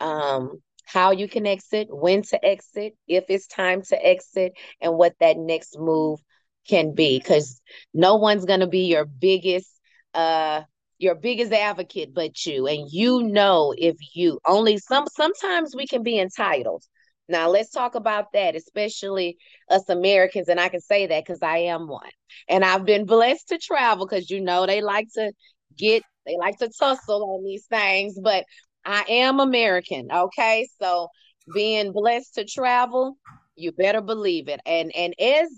um, 0.00 0.60
how 0.84 1.10
you 1.12 1.28
can 1.28 1.46
exit, 1.46 1.88
when 1.90 2.22
to 2.22 2.44
exit, 2.44 2.94
if 3.08 3.24
it's 3.28 3.46
time 3.46 3.82
to 3.82 4.06
exit, 4.06 4.52
and 4.80 4.96
what 4.96 5.14
that 5.20 5.36
next 5.36 5.78
move 5.78 6.20
can 6.68 6.94
be. 6.94 7.18
Because 7.18 7.60
no 7.92 8.16
one's 8.16 8.44
gonna 8.44 8.66
be 8.66 8.86
your 8.86 9.04
biggest 9.04 9.68
uh 10.14 10.62
your 10.98 11.14
biggest 11.14 11.52
advocate 11.52 12.14
but 12.14 12.46
you. 12.46 12.66
And 12.66 12.88
you 12.90 13.22
know 13.22 13.74
if 13.76 13.96
you 14.14 14.38
only 14.46 14.78
some 14.78 15.06
sometimes 15.14 15.74
we 15.76 15.86
can 15.86 16.02
be 16.02 16.18
entitled. 16.18 16.84
Now 17.28 17.48
let's 17.48 17.70
talk 17.70 17.94
about 17.94 18.32
that, 18.32 18.54
especially 18.54 19.38
us 19.70 19.88
Americans, 19.88 20.48
and 20.48 20.60
I 20.60 20.68
can 20.68 20.80
say 20.80 21.06
that 21.06 21.24
because 21.24 21.42
I 21.42 21.58
am 21.58 21.88
one. 21.88 22.10
And 22.48 22.64
I've 22.64 22.84
been 22.84 23.06
blessed 23.06 23.48
to 23.48 23.58
travel 23.58 24.06
because 24.06 24.30
you 24.30 24.40
know 24.40 24.66
they 24.66 24.82
like 24.82 25.08
to 25.14 25.32
get 25.76 26.02
they 26.26 26.36
like 26.38 26.58
to 26.58 26.68
tussle 26.78 27.22
on 27.34 27.44
these 27.44 27.66
things, 27.66 28.18
but 28.22 28.44
I 28.84 29.04
am 29.08 29.40
American. 29.40 30.08
Okay. 30.12 30.68
So 30.80 31.08
being 31.54 31.92
blessed 31.92 32.34
to 32.34 32.44
travel, 32.44 33.16
you 33.56 33.72
better 33.72 34.00
believe 34.00 34.48
it. 34.48 34.60
And 34.66 34.94
and 34.94 35.14
as 35.20 35.48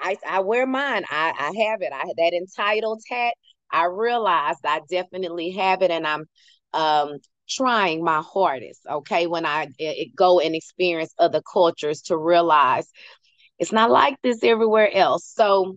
I, 0.00 0.16
I 0.28 0.40
wear 0.40 0.66
mine, 0.66 1.04
I, 1.10 1.32
I 1.38 1.68
have 1.68 1.82
it. 1.82 1.92
I 1.92 1.98
had 1.98 2.16
that 2.16 2.32
entitled 2.34 3.02
hat. 3.10 3.34
I 3.70 3.84
realized 3.86 4.60
I 4.64 4.80
definitely 4.90 5.50
have 5.52 5.82
it, 5.82 5.90
and 5.90 6.06
I'm 6.06 6.24
um 6.72 7.18
trying 7.48 8.04
my 8.04 8.22
hardest. 8.22 8.80
Okay, 8.88 9.26
when 9.26 9.46
I 9.46 9.68
it, 9.78 10.14
go 10.16 10.40
and 10.40 10.54
experience 10.54 11.12
other 11.18 11.42
cultures 11.52 12.02
to 12.02 12.16
realize 12.16 12.86
it's 13.58 13.72
not 13.72 13.90
like 13.90 14.16
this 14.22 14.42
everywhere 14.44 14.90
else. 14.94 15.32
So 15.34 15.76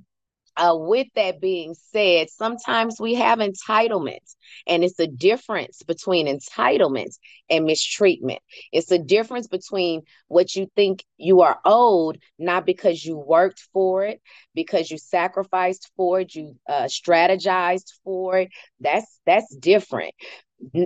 uh, 0.58 0.76
with 0.78 1.08
that 1.16 1.40
being 1.42 1.76
said, 1.92 2.30
sometimes 2.30 3.00
we 3.00 3.16
have 3.16 3.40
entitlement, 3.40 4.36
and 4.68 4.84
it's 4.84 5.00
a 5.00 5.08
difference 5.08 5.82
between 5.84 6.28
entitlement 6.28 7.18
and 7.50 7.66
mistreatment. 7.66 8.40
It's 8.72 8.92
a 8.92 9.00
difference 9.00 9.48
between 9.48 10.02
what 10.28 10.56
you 10.56 10.68
think 10.76 11.04
you 11.18 11.42
are 11.42 11.60
owed, 11.66 12.20
not 12.38 12.66
because 12.66 13.04
you 13.04 13.18
worked 13.18 13.60
for 13.74 14.06
it, 14.06 14.22
because 14.54 14.92
you 14.92 14.98
sacrificed 14.98 15.90
for 15.96 16.22
it, 16.22 16.36
you 16.36 16.56
uh, 16.68 16.84
strategized 16.84 17.92
for 18.04 18.40
it. 18.40 18.50
That's 18.80 19.20
that's 19.26 19.56
different 19.56 20.14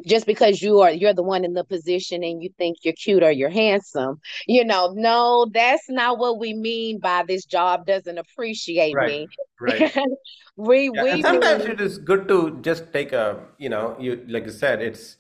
just 0.06 0.26
because 0.26 0.62
you 0.62 0.82
are 0.82 0.92
you're 0.92 1.14
the 1.14 1.24
one 1.24 1.44
in 1.44 1.54
the 1.54 1.64
position 1.64 2.24
and 2.24 2.42
you 2.42 2.50
think 2.58 2.78
you're 2.84 2.94
cute 2.94 3.24
or 3.24 3.32
you're 3.32 3.50
handsome 3.50 4.20
you 4.48 4.64
know 4.64 4.94
no 4.96 5.48
that's 5.54 5.90
not 5.90 6.18
what 6.18 6.40
we 6.40 6.54
mean 6.54 7.00
by 7.00 7.24
this 7.28 7.46
job 7.46 7.86
doesn't 7.86 8.18
appreciate 8.18 8.94
right, 8.94 9.10
me. 9.10 9.28
Right 9.60 9.98
we 10.56 10.90
yeah, 10.94 11.04
we 11.04 11.22
sometimes 11.22 11.64
mean... 11.64 11.74
it 11.74 11.82
is 11.82 11.98
good 11.98 12.28
to 12.28 12.60
just 12.62 12.92
take 12.94 13.14
a 13.14 13.40
you 13.58 13.70
know 13.70 13.96
you 14.00 14.26
like 14.30 14.46
you 14.46 14.52
said 14.52 14.82
it's 14.82 15.18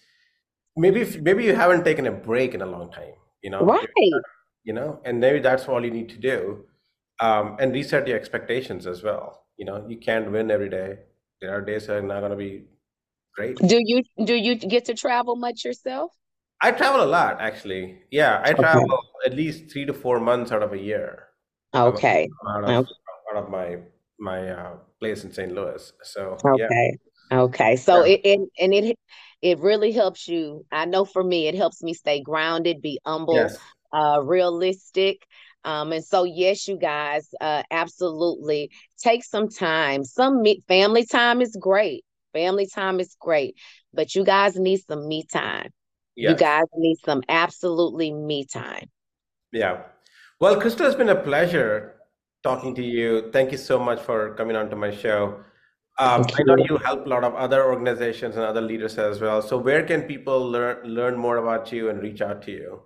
maybe 0.77 1.01
if, 1.01 1.19
maybe 1.21 1.43
you 1.43 1.55
haven't 1.55 1.83
taken 1.83 2.05
a 2.07 2.11
break 2.11 2.53
in 2.53 2.61
a 2.61 2.65
long 2.65 2.91
time 2.91 3.13
you 3.41 3.49
know? 3.49 3.61
Right. 3.61 3.87
You 4.63 4.73
know 4.73 4.99
and 5.05 5.19
maybe 5.19 5.39
that's 5.39 5.67
all 5.67 5.83
you 5.83 5.91
need 5.91 6.09
to 6.09 6.17
do 6.17 6.65
um, 7.19 7.55
and 7.59 7.73
reset 7.73 8.07
your 8.07 8.17
expectations 8.17 8.87
as 8.87 9.03
well. 9.03 9.43
You 9.57 9.65
know 9.65 9.85
you 9.87 9.97
can't 9.97 10.31
win 10.31 10.51
every 10.51 10.69
day. 10.69 10.99
There 11.41 11.55
are 11.55 11.61
days 11.61 11.87
that 11.87 11.97
are 11.97 12.01
not 12.01 12.19
going 12.19 12.31
to 12.31 12.37
be 12.37 12.63
great. 13.35 13.59
Do 13.67 13.77
you 13.83 14.03
do 14.23 14.33
you 14.33 14.55
get 14.55 14.85
to 14.85 14.93
travel 14.93 15.35
much 15.35 15.65
yourself? 15.65 16.13
I 16.61 16.71
travel 16.71 17.01
a 17.03 17.05
lot, 17.05 17.39
actually. 17.41 17.99
Yeah, 18.11 18.41
I 18.43 18.53
travel 18.53 18.99
at 19.25 19.33
least 19.33 19.71
three 19.71 19.85
to 19.85 19.93
four 19.93 20.19
months 20.19 20.51
out 20.51 20.63
of 20.63 20.73
a 20.73 20.77
year. 20.77 21.27
Okay. 21.73 22.29
Out 22.47 22.63
of, 22.63 22.75
Okay. 22.77 22.93
out 23.31 23.43
of 23.43 23.49
my 23.49 23.77
my 24.19 24.49
uh, 24.49 24.77
place 24.99 25.23
in 25.25 25.33
St. 25.33 25.51
Louis. 25.51 25.91
So 26.03 26.47
yeah, 26.53 26.69
Okay. 26.69 26.97
Okay. 27.31 27.75
So 27.77 28.03
Yeah. 28.03 28.13
it, 28.13 28.21
it 28.23 28.39
and 28.59 28.73
it 28.73 28.97
it 29.41 29.59
really 29.59 29.91
helps 29.91 30.27
you. 30.27 30.65
I 30.71 30.85
know 30.85 31.05
for 31.05 31.23
me, 31.23 31.47
it 31.47 31.55
helps 31.55 31.81
me 31.83 31.93
stay 31.93 32.21
grounded, 32.21 32.81
be 32.81 32.99
humble, 33.05 33.35
yes, 33.35 33.57
uh, 33.93 34.21
realistic. 34.23 35.25
Um, 35.63 35.91
and 35.91 36.03
so 36.05 36.23
yes, 36.23 36.67
you 36.67 36.77
guys, 36.77 37.27
uh, 37.41 37.63
absolutely 37.71 38.69
take 39.03 39.23
some 39.23 39.49
time. 39.49 40.03
Some 40.03 40.41
me 40.41 40.61
family 40.67 41.05
time 41.05 41.41
is 41.41 41.57
great. 41.59 42.05
Family 42.35 42.67
time 42.67 42.99
is 42.99 43.15
great, 43.17 43.55
but 43.93 44.13
you 44.13 44.25
guys 44.25 44.57
need 44.57 44.81
some 44.85 45.07
me 45.07 45.23
time. 45.23 45.69
You 46.17 46.35
guys 46.35 46.65
need 46.75 46.97
some 47.05 47.23
absolutely 47.29 48.11
me 48.11 48.45
time. 48.45 48.89
Yeah. 49.53 49.83
Well, 50.41 50.59
Christal, 50.59 50.85
it's 50.87 50.95
been 50.95 51.09
a 51.09 51.15
pleasure 51.15 51.95
talking 52.43 52.75
to 52.75 52.83
you. 52.83 53.31
Thank 53.31 53.53
you 53.53 53.57
so 53.57 53.79
much 53.79 54.01
for 54.01 54.35
coming 54.35 54.57
on 54.57 54.69
to 54.69 54.75
my 54.75 54.91
show. 54.91 55.39
Um, 55.97 56.25
I 56.37 56.43
know 56.43 56.57
you. 56.57 56.65
you 56.71 56.77
help 56.77 57.05
a 57.05 57.09
lot 57.09 57.23
of 57.23 57.35
other 57.35 57.63
organizations 57.63 58.35
and 58.35 58.43
other 58.43 58.59
leaders 58.59 58.97
as 58.97 59.21
well. 59.21 59.41
So 59.41 59.57
where 59.57 59.83
can 59.83 60.01
people 60.01 60.45
learn 60.45 60.83
learn 60.83 61.15
more 61.15 61.37
about 61.37 61.71
you 61.71 61.89
and 61.89 62.01
reach 62.01 62.21
out 62.21 62.41
to 62.43 62.51
you? 62.51 62.81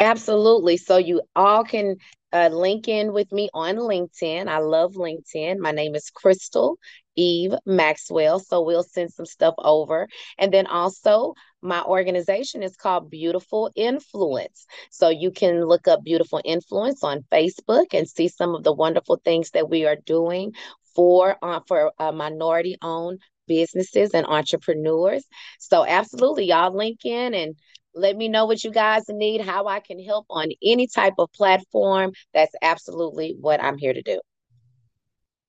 Absolutely. 0.00 0.76
So 0.76 0.96
you 0.96 1.22
all 1.36 1.62
can 1.62 1.96
uh, 2.32 2.48
link 2.48 2.88
in 2.88 3.12
with 3.12 3.30
me 3.32 3.48
on 3.54 3.76
LinkedIn. 3.76 4.48
I 4.48 4.58
love 4.58 4.94
LinkedIn. 4.94 5.58
My 5.58 5.72
name 5.72 5.94
is 5.94 6.10
Christal 6.10 6.76
Eve 7.16 7.54
Maxwell. 7.66 8.38
So 8.38 8.62
we'll 8.62 8.82
send 8.82 9.12
some 9.12 9.26
stuff 9.26 9.54
over. 9.58 10.08
And 10.38 10.52
then 10.52 10.66
also, 10.66 11.34
my 11.62 11.82
organization 11.82 12.62
is 12.62 12.76
called 12.76 13.10
Beautiful 13.10 13.70
Influence. 13.74 14.66
So 14.90 15.08
you 15.08 15.30
can 15.30 15.64
look 15.64 15.88
up 15.88 16.02
Beautiful 16.02 16.40
Influence 16.44 17.02
on 17.02 17.24
Facebook 17.32 17.86
and 17.92 18.08
see 18.08 18.28
some 18.28 18.54
of 18.54 18.64
the 18.64 18.72
wonderful 18.72 19.20
things 19.24 19.50
that 19.50 19.68
we 19.68 19.84
are 19.86 19.96
doing 20.06 20.52
for 20.94 21.36
uh, 21.42 21.60
for 21.66 21.92
uh, 21.98 22.12
minority 22.12 22.76
owned 22.82 23.20
businesses 23.46 24.10
and 24.14 24.26
entrepreneurs. 24.26 25.24
So 25.58 25.84
absolutely, 25.84 26.46
y'all 26.46 26.74
link 26.74 27.04
in 27.04 27.34
and 27.34 27.56
let 27.94 28.16
me 28.16 28.28
know 28.28 28.46
what 28.46 28.62
you 28.64 28.70
guys 28.70 29.04
need, 29.08 29.40
how 29.40 29.66
I 29.66 29.80
can 29.80 30.02
help 30.02 30.26
on 30.30 30.48
any 30.62 30.86
type 30.86 31.14
of 31.18 31.32
platform. 31.32 32.12
That's 32.34 32.54
absolutely 32.62 33.36
what 33.40 33.62
I'm 33.62 33.78
here 33.78 33.92
to 33.92 34.02
do. 34.02 34.20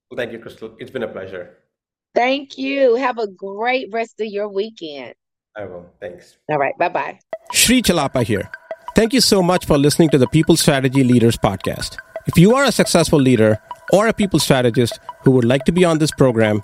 Well, 0.09 0.17
thank 0.17 0.31
you, 0.31 0.39
Christal. 0.39 0.75
It's 0.79 0.91
been 0.91 1.03
a 1.03 1.07
pleasure. 1.07 1.57
Thank 2.13 2.57
you. 2.57 2.95
Have 2.95 3.17
a 3.17 3.27
great 3.27 3.87
rest 3.91 4.19
of 4.19 4.27
your 4.27 4.49
weekend. 4.49 5.13
I 5.55 5.65
will. 5.65 5.85
Thanks. 5.99 6.37
All 6.49 6.57
right. 6.57 6.77
Bye 6.77 6.89
bye. 6.89 7.19
Sri 7.53 7.81
Chellappa 7.81 8.23
here. 8.23 8.49
Thank 8.95 9.13
you 9.13 9.21
so 9.21 9.41
much 9.41 9.65
for 9.65 9.77
listening 9.77 10.09
to 10.09 10.17
the 10.17 10.27
People 10.27 10.57
Strategy 10.57 11.03
Leaders 11.03 11.37
podcast. 11.37 11.97
If 12.27 12.37
you 12.37 12.55
are 12.55 12.65
a 12.65 12.71
successful 12.71 13.19
leader 13.19 13.57
or 13.93 14.07
a 14.07 14.13
people 14.13 14.39
strategist 14.39 14.99
who 15.23 15.31
would 15.31 15.45
like 15.45 15.63
to 15.65 15.71
be 15.71 15.85
on 15.85 15.99
this 15.99 16.11
program, 16.11 16.61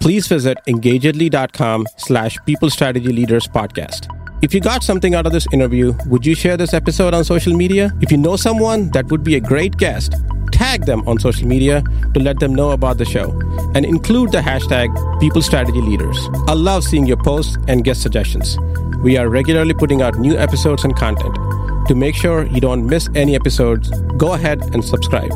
please 0.00 0.26
visit 0.26 0.58
engagedly.com 0.66 1.86
slash 1.96 2.36
people 2.44 2.70
strategy 2.70 3.12
leaders 3.12 3.46
podcast. 3.46 4.19
If 4.42 4.54
you 4.54 4.60
got 4.60 4.82
something 4.82 5.14
out 5.14 5.26
of 5.26 5.32
this 5.32 5.46
interview, 5.52 5.92
would 6.06 6.24
you 6.24 6.34
share 6.34 6.56
this 6.56 6.72
episode 6.72 7.12
on 7.12 7.24
social 7.24 7.54
media? 7.54 7.92
If 8.00 8.10
you 8.10 8.16
know 8.16 8.36
someone 8.36 8.88
that 8.92 9.10
would 9.10 9.22
be 9.22 9.34
a 9.34 9.40
great 9.40 9.76
guest, 9.76 10.14
tag 10.50 10.86
them 10.86 11.06
on 11.06 11.18
social 11.18 11.46
media 11.46 11.82
to 12.14 12.20
let 12.20 12.38
them 12.38 12.54
know 12.54 12.70
about 12.70 12.96
the 12.96 13.04
show 13.04 13.38
and 13.74 13.84
include 13.84 14.32
the 14.32 14.38
hashtag 14.38 14.88
People 15.20 15.42
Strategy 15.42 15.82
Leaders. 15.82 16.16
I 16.48 16.54
love 16.54 16.84
seeing 16.84 17.06
your 17.06 17.18
posts 17.18 17.58
and 17.68 17.84
guest 17.84 18.00
suggestions. 18.00 18.58
We 19.02 19.18
are 19.18 19.28
regularly 19.28 19.74
putting 19.74 20.00
out 20.00 20.18
new 20.18 20.38
episodes 20.38 20.84
and 20.84 20.96
content. 20.96 21.34
To 21.88 21.94
make 21.94 22.14
sure 22.14 22.46
you 22.46 22.62
don't 22.62 22.86
miss 22.86 23.10
any 23.14 23.34
episodes, 23.34 23.90
go 24.16 24.32
ahead 24.32 24.62
and 24.74 24.82
subscribe. 24.82 25.32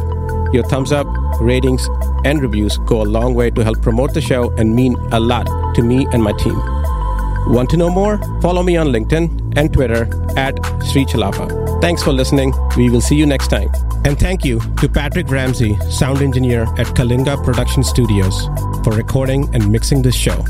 Your 0.55 0.65
thumbs 0.71 0.93
up, 0.93 1.07
ratings, 1.43 1.87
and 2.25 2.41
reviews 2.41 2.79
go 2.87 3.03
a 3.03 3.09
long 3.19 3.35
way 3.35 3.51
to 3.51 3.63
help 3.63 3.83
promote 3.83 4.15
the 4.15 4.23
show 4.23 4.51
and 4.53 4.75
mean 4.75 4.97
a 5.13 5.21
lot 5.21 5.47
to 5.75 5.83
me 5.83 6.07
and 6.13 6.23
my 6.23 6.33
team. 6.33 6.59
Want 7.47 7.71
to 7.71 7.77
know 7.77 7.91
more? 7.91 8.19
Follow 8.41 8.63
me 8.63 8.77
on 8.77 8.89
LinkedIn 8.89 9.57
and 9.57 9.73
Twitter 9.73 10.09
at 10.37 10.55
Sri 10.85 11.05
Chellappa. 11.05 11.81
Thanks 11.81 12.03
for 12.03 12.13
listening. 12.13 12.53
We 12.77 12.89
will 12.91 13.01
see 13.03 13.17
you 13.17 13.27
next 13.27 13.49
time. 13.49 13.71
And 14.05 14.19
thank 14.19 14.45
you 14.45 14.61
to 14.81 14.89
Patrick 14.89 15.29
Ramsey, 15.29 15.77
sound 15.91 16.23
engineer 16.23 16.63
at 16.79 16.87
Kalinga 16.89 17.43
Production 17.45 17.83
Studios, 17.83 18.47
for 18.83 18.93
recording 18.93 19.55
and 19.55 19.71
mixing 19.71 20.03
this 20.03 20.15
show. 20.15 20.45